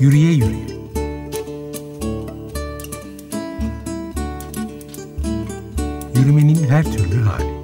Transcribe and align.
Yürüye 0.00 0.32
Yürüye. 0.32 0.78
Yürümenin 6.16 6.68
her 6.68 6.84
türlü 6.84 7.22
hali. 7.22 7.58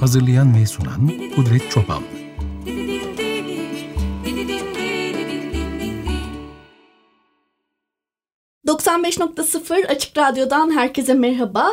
Hazırlayan 0.00 0.54
ve 0.56 0.66
sunan 0.66 1.10
Kudret 1.36 1.70
Çoban 1.70 2.02
95.0 8.66 9.86
Açık 9.86 10.18
Radyo'dan 10.18 10.70
herkese 10.70 11.14
merhaba. 11.14 11.70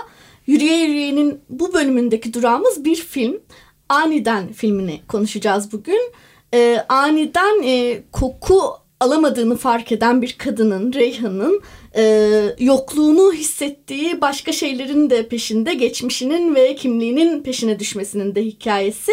Yürüye 0.52 0.86
Yürüye'nin 0.86 1.39
bu 1.49 1.73
bölümündeki 1.73 2.33
durağımız 2.33 2.86
bir 2.86 2.96
film. 2.96 3.41
Aniden 3.89 4.54
filmini 4.54 5.01
konuşacağız 5.07 5.71
bugün. 5.71 6.11
Ee, 6.54 6.86
aniden 6.89 7.64
e, 7.64 8.04
koku 8.11 8.61
alamadığını 9.00 9.57
fark 9.57 9.91
eden 9.91 10.21
bir 10.21 10.36
kadının, 10.37 10.93
Reyhan'ın 10.93 11.61
e, 11.96 12.55
yokluğunu 12.60 13.33
hissettiği 13.33 14.21
başka 14.21 14.51
şeylerin 14.51 15.10
de 15.10 15.27
peşinde, 15.27 15.74
geçmişinin 15.74 16.55
ve 16.55 16.75
kimliğinin 16.75 17.43
peşine 17.43 17.79
düşmesinin 17.79 18.36
de 18.36 18.46
hikayesi. 18.46 19.11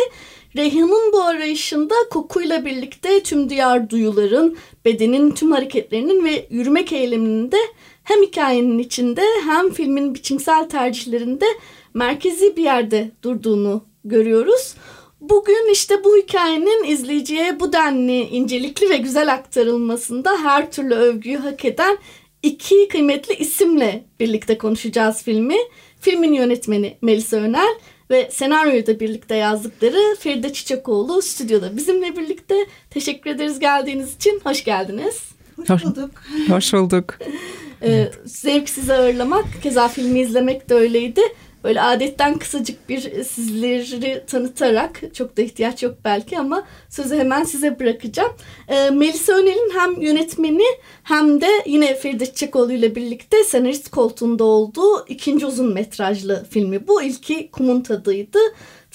Reyhan'ın 0.57 1.13
bu 1.13 1.23
arayışında 1.23 1.95
kokuyla 2.11 2.65
birlikte 2.65 3.23
tüm 3.23 3.51
diğer 3.51 3.91
duyuların, 3.91 4.57
bedenin 4.85 5.31
tüm 5.31 5.53
hareketlerinin 5.53 6.25
ve 6.25 6.47
yürümek 6.51 6.93
eyleminin 6.93 7.53
de 7.53 7.59
hem 8.09 8.23
hikayenin 8.23 8.79
içinde 8.79 9.23
hem 9.45 9.71
filmin 9.71 10.15
biçimsel 10.15 10.69
tercihlerinde 10.69 11.45
merkezi 11.95 12.57
bir 12.57 12.63
yerde 12.63 13.11
durduğunu 13.23 13.85
görüyoruz. 14.05 14.75
Bugün 15.21 15.73
işte 15.73 16.05
bu 16.05 16.17
hikayenin 16.17 16.85
izleyiciye 16.85 17.61
bu 17.61 17.73
denli 17.73 18.21
incelikli 18.21 18.91
ve 18.91 18.97
güzel 18.97 19.33
aktarılmasında 19.33 20.31
her 20.43 20.73
türlü 20.73 20.95
övgüyü 20.95 21.39
hak 21.39 21.65
eden 21.65 21.99
iki 22.43 22.89
kıymetli 22.89 23.35
isimle 23.35 24.05
birlikte 24.21 24.59
konuşacağız 24.59 25.23
filmi. 25.23 25.57
Filmin 26.01 26.33
yönetmeni 26.33 26.99
Melisa 27.03 27.37
Önel 27.37 27.75
ve 28.11 28.29
senaryoyu 28.31 28.87
da 28.87 29.01
birlikte 29.01 29.35
yazdıkları 29.35 30.17
Feride 30.19 30.53
Çiçekoğlu 30.53 31.23
stüdyoda 31.23 31.77
bizimle 31.77 32.17
birlikte. 32.17 32.67
Teşekkür 32.91 33.31
ederiz 33.31 33.59
geldiğiniz 33.59 34.15
için. 34.15 34.41
Hoş 34.45 34.65
geldiniz. 34.65 35.28
Hoş 35.67 35.85
bulduk. 35.85 36.11
Hoş 36.49 36.73
bulduk. 36.73 37.19
Ee, 37.83 38.11
zevk 38.25 38.69
sizi 38.69 38.95
ağırlamak. 38.95 39.45
Keza 39.63 39.89
filmi 39.89 40.21
izlemek 40.21 40.69
de 40.71 40.75
öyleydi. 40.75 41.21
Böyle 41.65 41.83
adetten 41.83 42.39
kısacık 42.39 42.89
bir 42.89 43.25
sizleri 43.25 44.27
tanıtarak 44.27 45.01
çok 45.15 45.37
da 45.37 45.43
ihtiyaç 45.43 45.83
yok 45.83 45.95
belki 46.05 46.39
ama 46.39 46.65
sözü 46.89 47.17
hemen 47.17 47.45
size 47.45 47.81
bırakacağım. 47.81 48.33
Ee, 48.69 48.91
Melisa 48.91 49.33
Önel'in 49.33 49.71
hem 49.79 50.01
yönetmeni 50.01 50.65
hem 51.03 51.41
de 51.41 51.49
yine 51.67 51.95
Feride 51.95 52.27
Çiçekoğlu 52.27 52.73
ile 52.73 52.95
birlikte 52.95 53.45
senarist 53.45 53.89
koltuğunda 53.89 54.45
olduğu 54.45 55.07
ikinci 55.09 55.47
uzun 55.47 55.75
metrajlı 55.75 56.47
filmi 56.51 56.89
bu. 56.89 57.03
İlki 57.03 57.51
Kumun 57.51 57.81
Tadıydı. 57.81 58.39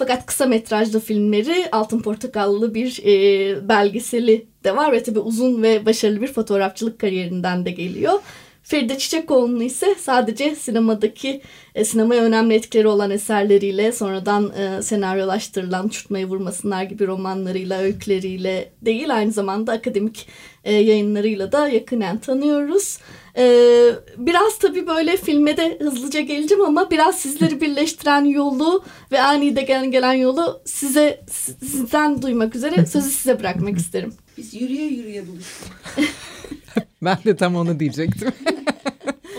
Fakat 0.03 0.25
kısa 0.25 0.45
metrajlı 0.45 0.99
filmleri 0.99 1.65
Altın 1.71 2.01
Portakallı 2.01 2.73
bir 2.73 2.99
e, 3.05 3.69
belgeseli 3.69 4.47
de 4.63 4.75
var 4.75 4.91
ve 4.91 5.03
tabii 5.03 5.19
uzun 5.19 5.63
ve 5.63 5.85
başarılı 5.85 6.21
bir 6.21 6.33
fotoğrafçılık 6.33 6.99
kariyerinden 6.99 7.65
de 7.65 7.71
geliyor. 7.71 8.13
Feride 8.63 8.97
Çiçekoğlu'nu 8.97 9.63
ise 9.63 9.95
sadece 9.99 10.55
sinemadaki 10.55 11.41
e, 11.75 11.85
sinemaya 11.85 12.23
önemli 12.23 12.53
etkileri 12.53 12.87
olan 12.87 13.11
eserleriyle 13.11 13.91
sonradan 13.91 14.51
e, 14.57 14.81
senaryolaştırılan 14.81 15.87
Çutmayı 15.87 16.25
Vurmasınlar 16.25 16.83
gibi 16.83 17.07
romanlarıyla, 17.07 17.79
öyküleriyle 17.79 18.71
değil 18.81 19.15
aynı 19.15 19.31
zamanda 19.31 19.71
akademik 19.71 20.27
e, 20.63 20.73
yayınlarıyla 20.73 21.51
da 21.51 21.67
yakinen 21.67 22.17
tanıyoruz. 22.17 22.97
E, 23.37 23.45
biraz 24.17 24.57
tabii 24.59 24.87
böyle 24.87 25.17
filme 25.17 25.57
de 25.57 25.77
hızlıca 25.81 26.19
geleceğim 26.19 26.63
ama 26.63 26.91
biraz 26.91 27.19
sizleri 27.19 27.61
birleştiren 27.61 28.25
yolu 28.25 28.83
ve 29.11 29.21
aniden 29.21 29.91
gelen 29.91 30.13
yolu 30.13 30.61
size 30.65 31.25
sizden 31.61 32.21
duymak 32.21 32.55
üzere 32.55 32.85
sözü 32.85 33.09
size 33.09 33.39
bırakmak 33.39 33.77
isterim. 33.77 34.13
Biz 34.37 34.53
yürüye 34.53 34.87
yürüye 34.87 35.27
buluştuk. 35.27 35.67
ben 37.01 37.17
de 37.25 37.35
tam 37.35 37.55
onu 37.55 37.79
diyecektim. 37.79 38.31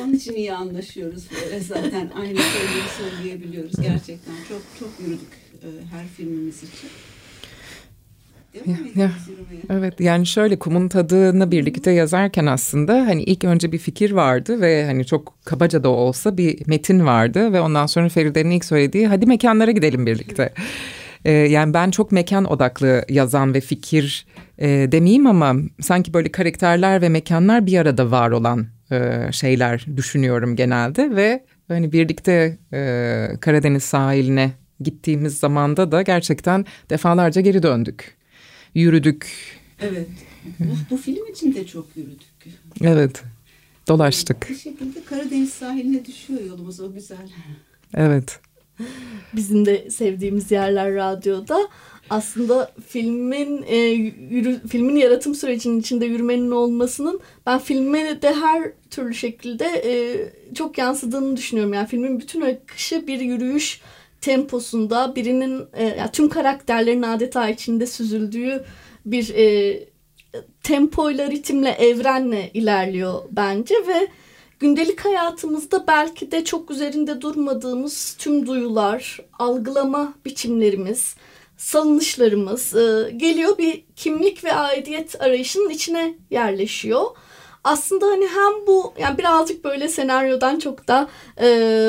Onun 0.03 0.12
için 0.12 0.34
iyi 0.34 0.53
anlaşıyoruz 0.53 1.25
böyle 1.44 1.60
zaten 1.60 2.10
aynı 2.15 2.38
şeyleri 2.38 2.88
söyleyebiliyoruz 2.99 3.72
gerçekten. 3.83 4.34
Çok 4.49 4.60
çok 4.78 4.91
yürüdük 5.00 5.33
e, 5.62 5.69
her 5.91 6.06
filmimiz 6.16 6.56
için. 6.56 6.88
Ya, 8.94 9.10
evet 9.70 10.00
yani 10.00 10.26
şöyle 10.26 10.59
kumun 10.59 10.88
tadını 10.88 11.50
birlikte 11.50 11.91
yazarken 11.91 12.47
aslında 12.47 12.94
hani 12.94 13.22
ilk 13.22 13.44
önce 13.44 13.72
bir 13.72 13.78
fikir 13.78 14.10
vardı 14.10 14.60
ve 14.60 14.87
hani 14.87 15.06
çok 15.06 15.34
kabaca 15.44 15.84
da 15.84 15.88
olsa 15.88 16.37
bir 16.37 16.66
metin 16.66 17.06
vardı 17.06 17.53
ve 17.53 17.60
ondan 17.60 17.87
sonra 17.87 18.09
Feride'nin 18.09 18.50
ilk 18.50 18.65
söylediği 18.65 19.06
hadi 19.06 19.26
mekanlara 19.26 19.70
gidelim 19.70 20.06
birlikte. 20.06 20.53
Ee, 21.25 21.32
yani 21.32 21.75
ben 21.75 21.91
çok 21.91 22.12
mekan 22.12 22.44
odaklı 22.44 23.04
yazan 23.09 23.54
ve 23.54 23.60
fikir 23.60 24.26
e, 24.59 24.69
demeyeyim 24.69 25.26
ama 25.26 25.54
sanki 25.81 26.15
böyle 26.15 26.32
karakterler 26.32 27.03
ve 27.03 27.09
mekanlar 27.09 27.66
bir 27.66 27.78
arada 27.78 28.10
var 28.10 28.31
olan 28.31 28.66
e, 28.92 29.28
şeyler 29.32 29.86
düşünüyorum 29.97 30.56
genelde 30.56 31.16
ve 31.16 31.44
hani 31.69 31.92
birlikte 31.92 32.59
e, 32.72 33.28
Karadeniz 33.41 33.82
sahiline 33.82 34.50
gittiğimiz 34.81 35.38
zamanda 35.38 35.92
da 35.92 36.03
gerçekten 36.03 36.65
defalarca 36.91 37.41
geri 37.41 37.62
döndük. 37.62 38.16
Yürüdük. 38.74 39.32
Evet. 39.80 40.08
Bu, 40.58 40.74
bu 40.90 40.96
film 40.96 41.26
için 41.26 41.54
de 41.54 41.66
çok 41.66 41.86
yürüdük. 41.96 42.58
Evet. 42.82 43.22
Dolaştık. 43.88 44.50
Bir 44.50 44.56
şekilde 44.56 45.04
Karadeniz 45.04 45.52
sahiline 45.52 46.04
düşüyor 46.04 46.40
yolumuz 46.40 46.80
o 46.80 46.92
güzel. 46.92 47.28
Evet. 47.94 48.40
Bizim 49.32 49.66
de 49.66 49.90
sevdiğimiz 49.90 50.50
yerler 50.50 50.94
radyoda 50.94 51.68
aslında 52.10 52.72
filmin 52.88 53.64
e, 53.66 53.76
yürü, 54.30 54.68
filmin 54.68 54.96
yaratım 54.96 55.34
sürecinin 55.34 55.80
içinde 55.80 56.06
yürümenin 56.06 56.50
olmasının 56.50 57.20
ben 57.46 57.58
filme 57.58 58.22
de 58.22 58.34
her 58.34 58.72
türlü 58.91 59.14
şekilde 59.14 59.64
e, 59.64 59.94
çok 60.54 60.78
yansıdığını 60.78 61.36
düşünüyorum. 61.36 61.74
Yani 61.74 61.88
filmin 61.88 62.20
bütün 62.20 62.41
akışı 62.41 63.06
bir 63.06 63.20
yürüyüş 63.20 63.80
temposunda 64.24 65.16
birinin 65.16 65.66
e, 65.76 66.10
tüm 66.12 66.28
karakterlerin 66.28 67.02
adeta 67.02 67.48
içinde 67.48 67.86
süzüldüğü 67.86 68.64
bir 69.06 69.34
e, 69.34 69.78
tempoyla, 70.62 71.30
ritimle, 71.30 71.70
evrenle 71.70 72.50
ilerliyor 72.54 73.22
bence 73.30 73.74
ve 73.74 74.08
gündelik 74.58 75.04
hayatımızda 75.04 75.84
belki 75.86 76.30
de 76.30 76.44
çok 76.44 76.70
üzerinde 76.70 77.20
durmadığımız 77.20 78.16
tüm 78.18 78.46
duyular, 78.46 79.20
algılama 79.38 80.14
biçimlerimiz, 80.24 81.16
salınışlarımız 81.56 82.76
e, 82.76 83.10
geliyor 83.10 83.58
bir 83.58 83.84
kimlik 83.96 84.44
ve 84.44 84.52
aidiyet 84.52 85.20
arayışının 85.20 85.70
içine 85.70 86.14
yerleşiyor. 86.30 87.04
Aslında 87.64 88.06
hani 88.06 88.25
hem 88.25 88.66
bu 88.66 88.92
yani 88.98 89.19
birazcık 89.19 89.64
böyle 89.64 89.88
senaryodan 89.88 90.58
çok 90.58 90.88
da 90.88 91.08
e, 91.41 91.47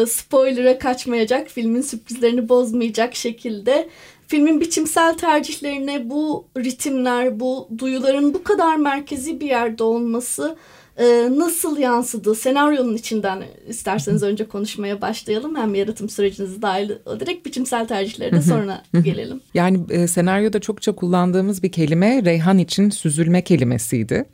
spoiler'a 0.07 0.79
kaçmayacak, 0.79 1.47
filmin 1.49 1.81
sürprizlerini 1.81 2.49
bozmayacak 2.49 3.15
şekilde 3.15 3.89
filmin 4.27 4.61
biçimsel 4.61 5.17
tercihlerine 5.17 6.09
bu 6.09 6.45
ritimler, 6.57 7.39
bu 7.39 7.69
duyuların 7.77 8.33
bu 8.33 8.43
kadar 8.43 8.75
merkezi 8.75 9.39
bir 9.39 9.45
yerde 9.45 9.83
olması 9.83 10.55
e, 10.97 11.05
nasıl 11.37 11.77
yansıdı? 11.77 12.35
Senaryonun 12.35 12.95
içinden 12.95 13.43
isterseniz 13.67 14.23
önce 14.23 14.47
konuşmaya 14.47 15.01
başlayalım. 15.01 15.55
Hem 15.55 15.75
yaratım 15.75 16.09
sürecinizi 16.09 16.61
dahil 16.61 16.89
direkt 17.19 17.45
biçimsel 17.45 17.87
tercihlerine 17.87 18.41
sonra 18.41 18.83
gelelim. 19.03 19.41
Yani 19.53 19.79
e, 19.89 20.07
senaryoda 20.07 20.59
çokça 20.59 20.95
kullandığımız 20.95 21.63
bir 21.63 21.71
kelime 21.71 22.25
Reyhan 22.25 22.57
için 22.57 22.89
süzülme 22.89 23.43
kelimesiydi. 23.43 24.25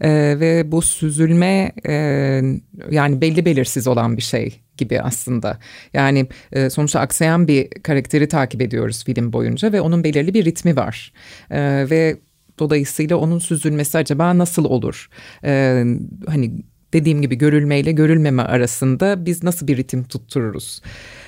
Ee, 0.00 0.36
ve 0.40 0.72
bu 0.72 0.82
süzülme 0.82 1.72
e, 1.86 1.92
yani 2.90 3.20
belli 3.20 3.44
belirsiz 3.44 3.86
olan 3.86 4.16
bir 4.16 4.22
şey 4.22 4.60
gibi 4.76 5.00
aslında. 5.00 5.58
Yani 5.94 6.26
e, 6.52 6.70
sonuçta 6.70 7.00
aksayan 7.00 7.48
bir 7.48 7.70
karakteri 7.70 8.28
takip 8.28 8.62
ediyoruz 8.62 9.04
film 9.04 9.32
boyunca 9.32 9.72
ve 9.72 9.80
onun 9.80 10.04
belirli 10.04 10.34
bir 10.34 10.44
ritmi 10.44 10.76
var. 10.76 11.12
E, 11.50 11.60
ve 11.90 12.16
Dolayısıyla 12.60 13.16
onun 13.16 13.38
süzülmesi 13.38 13.98
acaba 13.98 14.38
nasıl 14.38 14.64
olur? 14.64 15.08
Ee, 15.44 15.84
hani 16.26 16.52
dediğim 16.92 17.22
gibi 17.22 17.38
görülmeyle 17.38 17.92
görülmeme 17.92 18.42
arasında 18.42 19.26
biz 19.26 19.42
nasıl 19.42 19.66
bir 19.66 19.76
ritim 19.76 20.04
tuttururuz? 20.04 20.82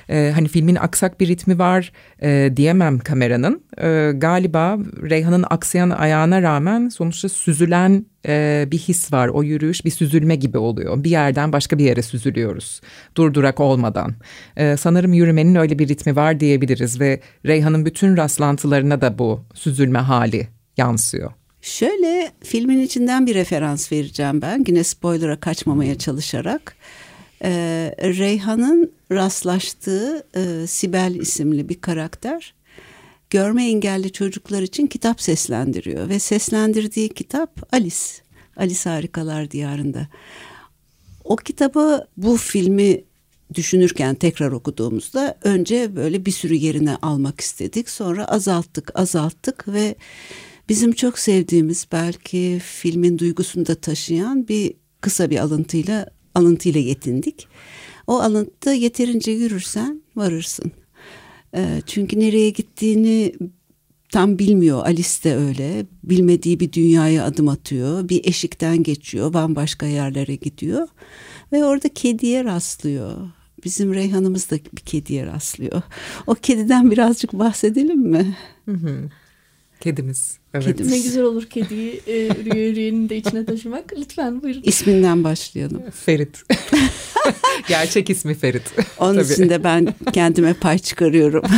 Ee, 0.09 0.33
hani 0.35 0.49
filmin 0.49 0.75
aksak 0.75 1.21
bir 1.21 1.29
ritmi 1.29 1.59
var 1.59 1.93
e, 2.23 2.53
diyemem 2.57 2.99
kameranın. 2.99 3.63
Ee, 3.79 4.13
galiba 4.15 4.79
Reyhan'ın 5.11 5.45
aksayan 5.51 5.91
ayağına 5.91 6.43
rağmen 6.43 6.89
sonuçta 6.89 7.29
süzülen 7.29 8.07
e, 8.27 8.69
bir 8.71 8.79
his 8.79 9.13
var. 9.13 9.29
O 9.29 9.43
yürüyüş 9.43 9.85
bir 9.85 9.91
süzülme 9.91 10.37
gibi 10.37 10.59
oluyor. 10.59 11.05
Bir 11.05 11.11
yerden 11.11 11.53
başka 11.53 11.79
bir 11.79 11.85
yere 11.85 12.03
süzülüyoruz. 12.03 12.81
Durdurak 13.17 13.61
olmadan. 13.61 14.15
Ee, 14.57 14.77
sanırım 14.77 15.13
yürümenin 15.13 15.55
öyle 15.55 15.79
bir 15.79 15.89
ritmi 15.89 16.17
var 16.17 16.41
diyebiliriz 16.41 17.01
ve 17.01 17.21
Reyhan'ın 17.47 17.87
bütün 17.87 18.17
rastlantılarına 18.17 19.01
da 19.01 19.19
bu 19.19 19.41
süzülme 19.55 19.99
hali 19.99 20.49
yansıyor. 20.77 21.33
Şöyle 21.63 22.33
filmin 22.45 22.81
içinden 22.81 23.27
bir 23.27 23.35
referans 23.35 23.93
vereceğim 23.93 24.43
ben. 24.43 24.65
Yine 24.69 24.85
spoiler'a 24.85 25.41
kaçmamaya 25.41 25.99
çalışarak. 25.99 26.77
Ee, 27.45 27.95
Reyhan'ın 27.99 28.93
rastlaştığı 29.13 30.27
e, 30.37 30.67
Sibel 30.67 31.15
isimli 31.15 31.69
bir 31.69 31.81
karakter 31.81 32.55
görme 33.31 33.67
engelli 33.67 34.13
çocuklar 34.13 34.63
için 34.63 34.87
kitap 34.87 35.21
seslendiriyor 35.21 36.09
ve 36.09 36.19
seslendirdiği 36.19 37.09
kitap 37.09 37.75
Alice. 37.75 37.97
Alice 38.57 38.91
Harikalar 38.91 39.51
Diyarında. 39.51 40.09
O 41.25 41.37
kitabı 41.37 42.09
bu 42.17 42.37
filmi 42.37 43.05
düşünürken 43.55 44.15
tekrar 44.15 44.53
okuduğumuzda 44.53 45.39
önce 45.43 45.97
böyle 45.97 46.27
bir 46.27 46.31
sürü 46.31 46.55
yerine 46.55 46.97
almak 47.03 47.41
istedik. 47.41 47.91
Sonra 47.91 48.25
azalttık, 48.25 48.91
azalttık 48.95 49.69
ve 49.69 49.95
bizim 50.69 50.93
çok 50.93 51.19
sevdiğimiz 51.19 51.87
belki 51.93 52.61
filmin 52.65 53.19
duygusunu 53.19 53.67
da 53.67 53.75
taşıyan 53.75 54.49
bir 54.49 54.75
kısa 55.01 55.31
bir 55.31 55.39
alıntıyla 55.39 56.07
alıntıyla 56.35 56.81
yetindik. 56.81 57.49
O 58.07 58.21
alıntıda 58.21 58.73
yeterince 58.73 59.31
yürürsen 59.31 60.03
varırsın. 60.17 60.73
E, 61.55 61.83
çünkü 61.87 62.21
nereye 62.21 62.51
gittiğini 62.51 63.33
tam 64.13 64.39
bilmiyor. 64.39 64.87
Alice 64.87 65.25
de 65.25 65.37
öyle. 65.37 65.87
Bilmediği 66.05 66.61
bir 66.61 66.73
dünyaya 66.73 67.25
adım 67.25 67.49
atıyor. 67.49 68.09
Bir 68.09 68.25
eşikten 68.25 68.83
geçiyor. 68.83 69.33
Bambaşka 69.33 69.87
yerlere 69.87 70.35
gidiyor. 70.35 70.89
Ve 71.53 71.65
orada 71.65 71.89
kediye 71.89 72.45
rastlıyor. 72.45 73.31
Bizim 73.65 73.95
Reyhan'ımız 73.95 74.51
da 74.51 74.57
bir 74.57 74.81
kediye 74.81 75.27
rastlıyor. 75.27 75.83
O 76.27 76.35
kediden 76.35 76.91
birazcık 76.91 77.33
bahsedelim 77.33 78.01
mi? 78.01 78.37
Hı 78.65 78.73
hı. 78.73 79.11
Kedimiz. 79.81 80.42
Evet. 80.55 80.67
Kedimiz. 80.67 80.93
Ne 80.93 80.99
güzel 80.99 81.23
olur 81.23 81.45
kediyi 81.47 82.01
e, 82.07 82.13
yüreğinin 82.55 83.09
de 83.09 83.17
içine 83.17 83.45
taşımak. 83.45 83.93
Lütfen 83.99 84.43
buyurun. 84.43 84.63
İsminden 84.65 85.25
başlayalım. 85.25 85.83
Ferit. 85.91 86.43
Gerçek 87.69 88.11
ismi 88.11 88.35
Ferit. 88.35 88.63
Onun 88.99 89.15
Tabii. 89.15 89.33
için 89.33 89.49
de 89.49 89.65
ben 89.65 89.95
kendime 90.13 90.55
pay 90.55 90.79
çıkarıyorum. 90.79 91.45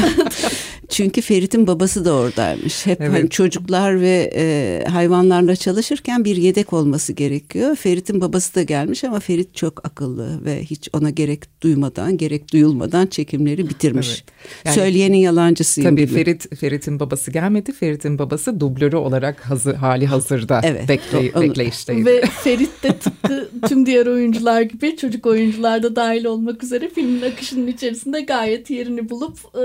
Çünkü 0.89 1.21
Ferit'in 1.21 1.67
babası 1.67 2.05
da 2.05 2.13
oradaymış. 2.13 2.87
Hep 2.87 3.01
evet. 3.01 3.13
hani 3.13 3.31
çocuklar 3.31 4.01
ve 4.01 4.31
e, 4.35 4.85
hayvanlarla 4.89 5.57
çalışırken 5.57 6.25
bir 6.25 6.37
yedek 6.37 6.73
olması 6.73 7.13
gerekiyor. 7.13 7.77
Ferit'in 7.77 8.21
babası 8.21 8.55
da 8.55 8.63
gelmiş 8.63 9.05
ama 9.05 9.21
Ferit 9.21 9.55
çok 9.55 9.87
akıllı 9.87 10.45
ve 10.45 10.63
hiç 10.63 10.89
ona 10.93 11.11
gerek 11.11 11.63
duymadan, 11.63 12.17
gerek 12.17 12.53
duyulmadan 12.53 13.07
çekimleri 13.07 13.69
bitirmiş. 13.69 14.09
Evet. 14.09 14.65
Yani, 14.65 14.75
Söyleyenin 14.75 15.17
yalancısıyım 15.17 15.91
tabii 15.91 16.07
gibi. 16.07 16.15
Ferit 16.15 16.57
Ferit'in 16.57 17.01
babası 17.01 17.31
gelmedi. 17.31 17.73
Ferit'in 17.73 18.19
babası 18.19 18.61
dublörü 18.85 18.97
olarak 18.97 19.51
hazır, 19.51 19.75
hali 19.75 20.07
hazırda 20.07 20.61
evet, 20.65 20.89
bekle, 20.89 21.41
bekleyişteydi. 21.41 22.07
Ve 22.07 22.21
Ferit 22.21 22.83
de 22.83 22.99
tıpkı 22.99 23.49
tüm 23.69 23.87
diğer 23.87 24.07
oyuncular 24.07 24.63
gibi 24.63 24.97
çocuk 24.97 25.27
oyuncularda 25.27 25.97
dahil 25.97 26.25
olmak 26.25 26.65
üzere 26.65 26.89
filmin 26.89 27.23
akışının 27.23 27.67
içerisinde 27.67 28.21
gayet 28.21 28.71
yerini 28.71 29.11
bulup 29.11 29.39
e, 29.39 29.65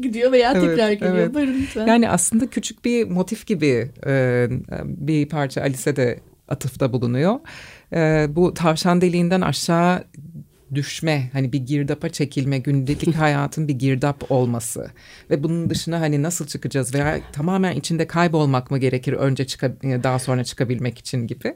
gidiyor 0.00 0.32
veya 0.32 0.52
evet, 0.52 0.62
tekrar 0.62 0.92
geliyor. 0.92 1.16
Evet. 1.16 1.34
Buyurun 1.34 1.58
lütfen. 1.62 1.86
Yani 1.86 2.10
aslında 2.10 2.46
küçük 2.46 2.84
bir 2.84 3.08
motif 3.08 3.46
gibi 3.46 3.90
e, 4.06 4.46
bir 4.84 5.28
parça 5.28 5.60
Alice 5.60 5.96
de 5.96 6.20
atıfta 6.48 6.92
bulunuyor. 6.92 7.40
E, 7.92 8.26
bu 8.28 8.54
tavşan 8.54 9.00
deliğinden 9.00 9.40
aşağı 9.40 10.04
düşme 10.74 11.30
hani 11.32 11.52
bir 11.52 11.58
girdapa 11.58 12.08
çekilme 12.08 12.58
gündelik 12.58 13.14
hayatın 13.16 13.68
bir 13.68 13.74
girdap 13.74 14.30
olması 14.32 14.90
ve 15.30 15.42
bunun 15.42 15.70
dışına 15.70 16.00
hani 16.00 16.22
nasıl 16.22 16.46
çıkacağız 16.46 16.94
veya 16.94 17.20
tamamen 17.32 17.76
içinde 17.76 18.06
kaybolmak 18.06 18.70
mı 18.70 18.78
gerekir 18.78 19.12
önce 19.12 19.46
çıka, 19.46 19.72
daha 19.82 20.18
sonra 20.18 20.44
çıkabilmek 20.44 20.98
için 20.98 21.26
gibi. 21.26 21.54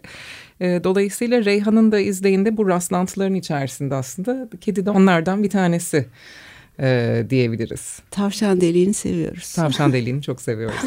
E, 0.61 0.85
dolayısıyla 0.85 1.44
Reyhan'ın 1.44 1.93
da 1.93 1.99
izleyinde 1.99 2.56
bu 2.56 2.69
rastlantıların 2.69 3.35
içerisinde 3.35 3.94
aslında 3.94 4.49
kedi 4.61 4.87
de 4.87 4.91
onlardan 4.91 5.43
bir 5.43 5.50
tanesi 5.50 6.06
e, 6.81 7.25
diyebiliriz. 7.31 8.00
Tavşan 8.11 8.61
deliğini 8.61 8.94
seviyoruz. 8.94 9.53
Tavşan 9.53 9.93
deliğini 9.93 10.23
çok 10.23 10.41
seviyoruz. 10.43 10.81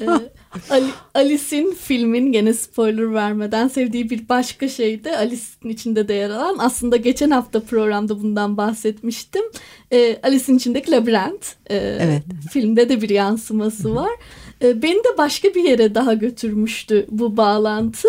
Evet. 0.00 0.32
Ali, 0.70 0.86
Alice'in 1.14 1.74
filmin 1.74 2.32
gene 2.32 2.54
spoiler 2.54 3.14
vermeden 3.14 3.68
sevdiği 3.68 4.10
bir 4.10 4.28
başka 4.28 4.68
şey 4.68 5.04
de 5.04 5.16
Alice'in 5.16 5.68
içinde 5.68 6.08
de 6.08 6.14
yer 6.14 6.30
alan 6.30 6.56
aslında 6.58 6.96
geçen 6.96 7.30
hafta 7.30 7.60
programda 7.60 8.22
bundan 8.22 8.56
bahsetmiştim. 8.56 9.42
E, 9.92 10.20
Alice'in 10.22 10.56
içindeki 10.56 10.90
labirent. 10.90 11.56
E, 11.70 11.76
evet. 11.76 12.22
Filmde 12.50 12.88
de 12.88 13.02
bir 13.02 13.10
yansıması 13.10 13.94
var. 13.94 14.10
E, 14.62 14.82
beni 14.82 14.98
de 14.98 15.18
başka 15.18 15.48
bir 15.54 15.64
yere 15.64 15.94
daha 15.94 16.14
götürmüştü 16.14 17.06
bu 17.10 17.36
bağlantı. 17.36 18.08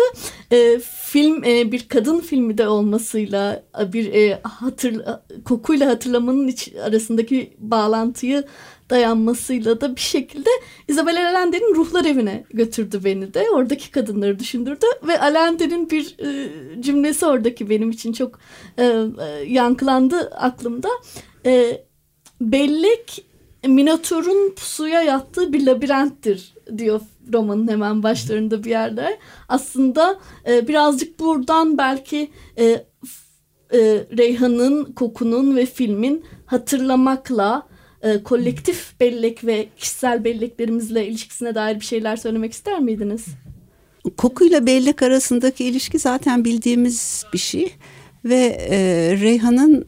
E, 0.52 0.78
film 1.02 1.44
e, 1.44 1.72
bir 1.72 1.88
kadın 1.88 2.20
filmi 2.20 2.58
de 2.58 2.68
olmasıyla 2.68 3.62
bir 3.92 4.14
e, 4.14 4.40
hatır 4.42 5.02
kokuyla 5.44 5.90
hatırlamanın 5.90 6.48
iç, 6.48 6.72
arasındaki 6.84 7.52
bağlantıyı 7.58 8.44
dayanmasıyla 8.90 9.80
da 9.80 9.96
bir 9.96 10.00
şekilde 10.00 10.50
Isabel 10.88 11.28
Allende'nin 11.28 11.74
ruhlar 11.74 12.04
evine 12.04 12.44
götürdü 12.50 13.00
beni 13.04 13.34
de. 13.34 13.50
Oradaki 13.50 13.90
kadınları 13.90 14.38
düşündürdü 14.38 14.86
ve 15.06 15.20
Allende'nin 15.20 15.90
bir 15.90 16.16
e, 16.18 16.50
cümlesi 16.82 17.26
oradaki 17.26 17.70
benim 17.70 17.90
için 17.90 18.12
çok 18.12 18.38
e, 18.78 18.84
e, 18.84 19.24
yankılandı 19.46 20.30
aklımda. 20.30 20.88
E, 21.46 21.84
bellek 22.40 23.24
Minotaur'un 23.66 24.54
pusuya 24.54 25.02
yattığı 25.02 25.52
bir 25.52 25.66
labirenttir 25.66 26.54
diyor 26.78 27.00
romanın 27.32 27.68
hemen 27.68 28.02
başlarında 28.02 28.64
bir 28.64 28.70
yerde. 28.70 29.18
Aslında 29.48 30.18
e, 30.48 30.68
birazcık 30.68 31.20
buradan 31.20 31.78
belki 31.78 32.30
e, 32.58 32.64
e, 33.72 33.78
Reyhan'ın, 34.18 34.84
Koku'nun 34.84 35.56
ve 35.56 35.66
filmin 35.66 36.24
hatırlamakla 36.46 37.68
e, 38.02 38.22
kolektif 38.22 39.00
bellek 39.00 39.44
ve 39.44 39.68
kişisel 39.76 40.24
belleklerimizle 40.24 41.06
ilişkisine 41.06 41.54
dair 41.54 41.80
bir 41.80 41.84
şeyler 41.84 42.16
söylemek 42.16 42.52
ister 42.52 42.80
miydiniz? 42.80 43.24
Kokuyla 44.16 44.66
bellek 44.66 45.02
arasındaki 45.02 45.64
ilişki 45.64 45.98
zaten 45.98 46.44
bildiğimiz 46.44 47.24
bir 47.32 47.38
şey 47.38 47.74
ve 48.24 48.66
e, 48.70 48.78
Reyhan'ın 49.20 49.86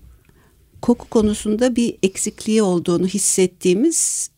koku 0.82 1.08
konusunda 1.08 1.76
bir 1.76 1.96
eksikliği 2.02 2.62
olduğunu 2.62 3.06
hissettiğimiz 3.06 4.30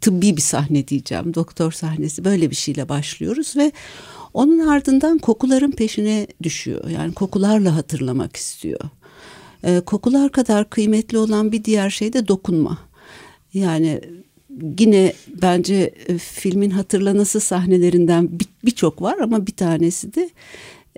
tıbbi 0.00 0.36
bir 0.36 0.42
sahne 0.42 0.88
diyeceğim. 0.88 1.34
Doktor 1.34 1.72
sahnesi 1.72 2.24
böyle 2.24 2.50
bir 2.50 2.56
şeyle 2.56 2.88
başlıyoruz 2.88 3.56
ve 3.56 3.72
onun 4.34 4.66
ardından 4.66 5.18
kokuların 5.18 5.70
peşine 5.70 6.26
düşüyor. 6.42 6.90
Yani 6.90 7.14
kokularla 7.14 7.76
hatırlamak 7.76 8.36
istiyor. 8.36 8.80
Ee, 9.66 9.80
kokular 9.80 10.32
kadar 10.32 10.70
kıymetli 10.70 11.18
olan 11.18 11.52
bir 11.52 11.64
diğer 11.64 11.90
şey 11.90 12.12
de 12.12 12.28
dokunma. 12.28 12.78
Yani 13.54 14.00
yine 14.78 15.12
bence 15.42 15.94
e, 16.08 16.18
filmin 16.18 16.70
hatırlanası 16.70 17.40
sahnelerinden 17.40 18.30
birçok 18.64 18.96
bir 18.98 19.02
var 19.02 19.18
ama 19.18 19.46
bir 19.46 19.56
tanesi 19.56 20.14
de 20.14 20.30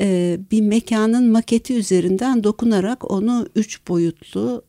e, 0.01 0.39
bir 0.51 0.61
mekanın 0.61 1.31
maketi 1.31 1.75
üzerinden 1.75 2.45
dokunarak 2.45 3.11
onu 3.11 3.49
üç 3.57 3.89
boyutlu 3.89 4.63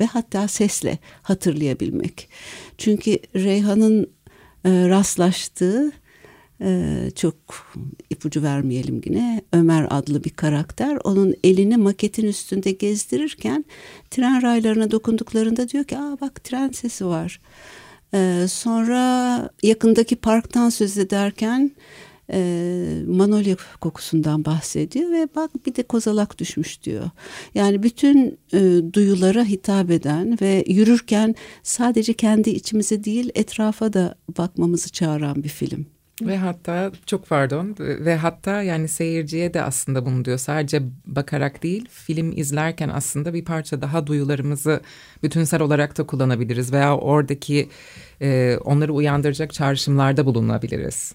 ve 0.00 0.06
hatta 0.06 0.48
sesle 0.48 0.98
hatırlayabilmek. 1.22 2.28
Çünkü 2.78 3.18
Reyhan'ın 3.34 4.10
e, 4.64 4.88
rastlaştığı 4.88 5.92
e, 6.62 7.10
çok 7.14 7.34
ipucu 8.10 8.42
vermeyelim 8.42 9.00
yine 9.04 9.42
Ömer 9.52 9.86
adlı 9.90 10.24
bir 10.24 10.30
karakter 10.30 10.98
onun 11.04 11.34
elini 11.44 11.76
maketin 11.76 12.26
üstünde 12.26 12.70
gezdirirken 12.70 13.64
tren 14.10 14.42
raylarına 14.42 14.90
dokunduklarında 14.90 15.68
diyor 15.68 15.84
ki 15.84 15.98
aa 15.98 16.16
bak 16.20 16.44
tren 16.44 16.68
sesi 16.68 17.06
var. 17.06 17.40
E, 18.14 18.44
sonra 18.48 19.50
yakındaki 19.62 20.16
parktan 20.16 20.68
söz 20.70 20.98
ederken 20.98 21.70
e, 22.32 23.02
manolya 23.06 23.56
kokusundan 23.80 24.44
bahsediyor 24.44 25.10
ve 25.10 25.28
bak 25.36 25.66
bir 25.66 25.74
de 25.74 25.82
kozalak 25.82 26.38
düşmüş 26.38 26.82
diyor. 26.82 27.10
Yani 27.54 27.82
bütün 27.82 28.38
e, 28.52 28.80
duyulara 28.92 29.44
hitap 29.44 29.90
eden 29.90 30.38
ve 30.40 30.64
yürürken 30.66 31.34
sadece 31.62 32.12
kendi 32.12 32.50
içimize 32.50 33.04
değil 33.04 33.30
etrafa 33.34 33.92
da 33.92 34.14
bakmamızı 34.38 34.90
çağıran 34.90 35.44
bir 35.44 35.48
film. 35.48 35.86
Ve 36.26 36.36
hatta 36.36 36.92
çok 37.06 37.28
pardon 37.28 37.76
ve 37.78 38.16
hatta 38.16 38.62
yani 38.62 38.88
seyirciye 38.88 39.54
de 39.54 39.62
aslında 39.62 40.06
bunu 40.06 40.24
diyor. 40.24 40.38
Sadece 40.38 40.82
bakarak 41.06 41.62
değil 41.62 41.88
film 41.90 42.32
izlerken 42.36 42.88
aslında 42.88 43.34
bir 43.34 43.44
parça 43.44 43.82
daha 43.82 44.06
duyularımızı 44.06 44.80
bütünsel 45.22 45.62
olarak 45.62 45.98
da 45.98 46.06
kullanabiliriz. 46.06 46.72
Veya 46.72 46.96
oradaki 46.96 47.68
e, 48.20 48.58
onları 48.64 48.92
uyandıracak 48.92 49.52
çağrışımlarda 49.52 50.26
bulunabiliriz. 50.26 51.14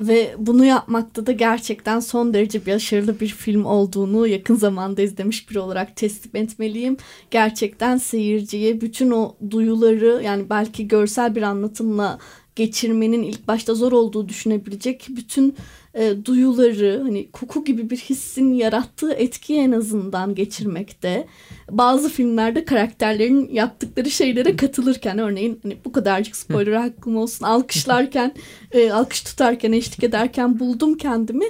Ve 0.00 0.34
bunu 0.38 0.64
yapmakta 0.64 1.26
da 1.26 1.32
gerçekten 1.32 2.00
son 2.00 2.34
derece 2.34 2.66
başarılı 2.66 3.20
bir 3.20 3.28
film 3.28 3.64
olduğunu 3.64 4.26
yakın 4.26 4.54
zamanda 4.54 5.02
izlemiş 5.02 5.50
biri 5.50 5.58
olarak 5.58 5.96
teslim 5.96 6.36
etmeliyim. 6.36 6.96
Gerçekten 7.30 7.96
seyirciye 7.96 8.80
bütün 8.80 9.10
o 9.10 9.36
duyuları 9.50 10.22
yani 10.24 10.50
belki 10.50 10.88
görsel 10.88 11.34
bir 11.34 11.42
anlatımla 11.42 12.18
geçirmenin 12.56 13.22
ilk 13.22 13.48
başta 13.48 13.74
zor 13.74 13.92
olduğu 13.92 14.28
düşünebilecek 14.28 15.06
bütün 15.08 15.56
e, 15.94 16.24
duyuları 16.24 17.00
hani 17.02 17.30
koku 17.30 17.64
gibi 17.64 17.90
bir 17.90 17.96
hissin 17.96 18.54
yarattığı 18.54 19.12
etki 19.12 19.54
en 19.56 19.72
azından 19.72 20.34
geçirmekte. 20.34 21.26
Bazı 21.70 22.08
filmlerde 22.08 22.64
karakterlerin 22.64 23.48
yaptıkları 23.52 24.10
şeylere 24.10 24.56
katılırken 24.56 25.18
örneğin 25.18 25.60
hani 25.62 25.76
bu 25.84 25.92
kadarcık 25.92 26.36
spoiler 26.36 26.72
hakkım 26.72 27.16
olsun 27.16 27.44
alkışlarken 27.44 28.34
e, 28.72 28.92
alkış 28.92 29.22
tutarken 29.22 29.72
eşlik 29.72 30.04
ederken 30.04 30.58
buldum 30.58 30.96
kendimi. 30.96 31.46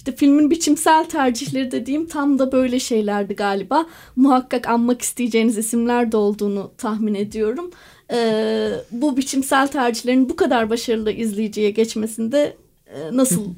İşte 0.00 0.16
filmin 0.16 0.50
biçimsel 0.50 1.04
tercihleri 1.04 1.70
dediğim 1.70 2.06
tam 2.06 2.38
da 2.38 2.52
böyle 2.52 2.80
şeylerdi 2.80 3.34
galiba. 3.34 3.86
Muhakkak 4.16 4.68
anmak 4.68 5.02
isteyeceğiniz 5.02 5.58
isimler 5.58 6.12
de 6.12 6.16
olduğunu 6.16 6.72
tahmin 6.78 7.14
ediyorum. 7.14 7.70
Ee, 8.12 8.70
bu 8.90 9.16
biçimsel 9.16 9.66
tercihlerin 9.66 10.28
bu 10.28 10.36
kadar 10.36 10.70
başarılı 10.70 11.12
izleyiciye 11.12 11.70
geçmesinde 11.70 12.56
e, 12.86 13.16
nasıl 13.16 13.46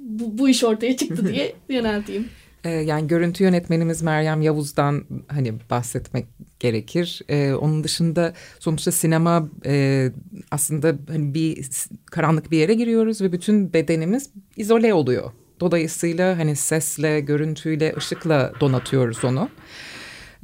bu, 0.00 0.38
bu 0.38 0.48
iş 0.48 0.64
ortaya 0.64 0.96
çıktı 0.96 1.28
diye 1.28 1.54
yönelteyim. 1.68 2.28
Ee, 2.64 2.70
yani 2.70 3.06
görüntü 3.06 3.44
yönetmenimiz 3.44 4.02
Meryem 4.02 4.42
Yavuz'dan 4.42 5.04
hani 5.28 5.54
bahsetmek 5.70 6.26
gerekir. 6.60 7.22
Ee, 7.28 7.54
onun 7.54 7.84
dışında 7.84 8.34
sonuçta 8.58 8.92
sinema 8.92 9.48
e, 9.66 10.08
aslında 10.50 10.94
hani 11.08 11.34
bir 11.34 11.68
karanlık 12.06 12.50
bir 12.50 12.58
yere 12.58 12.74
giriyoruz 12.74 13.20
ve 13.20 13.32
bütün 13.32 13.72
bedenimiz 13.72 14.30
izole 14.56 14.94
oluyor. 14.94 15.32
Dolayısıyla 15.62 16.38
hani 16.38 16.56
sesle, 16.56 17.20
görüntüyle, 17.20 17.94
ışıkla 17.96 18.52
donatıyoruz 18.60 19.24
onu. 19.24 19.48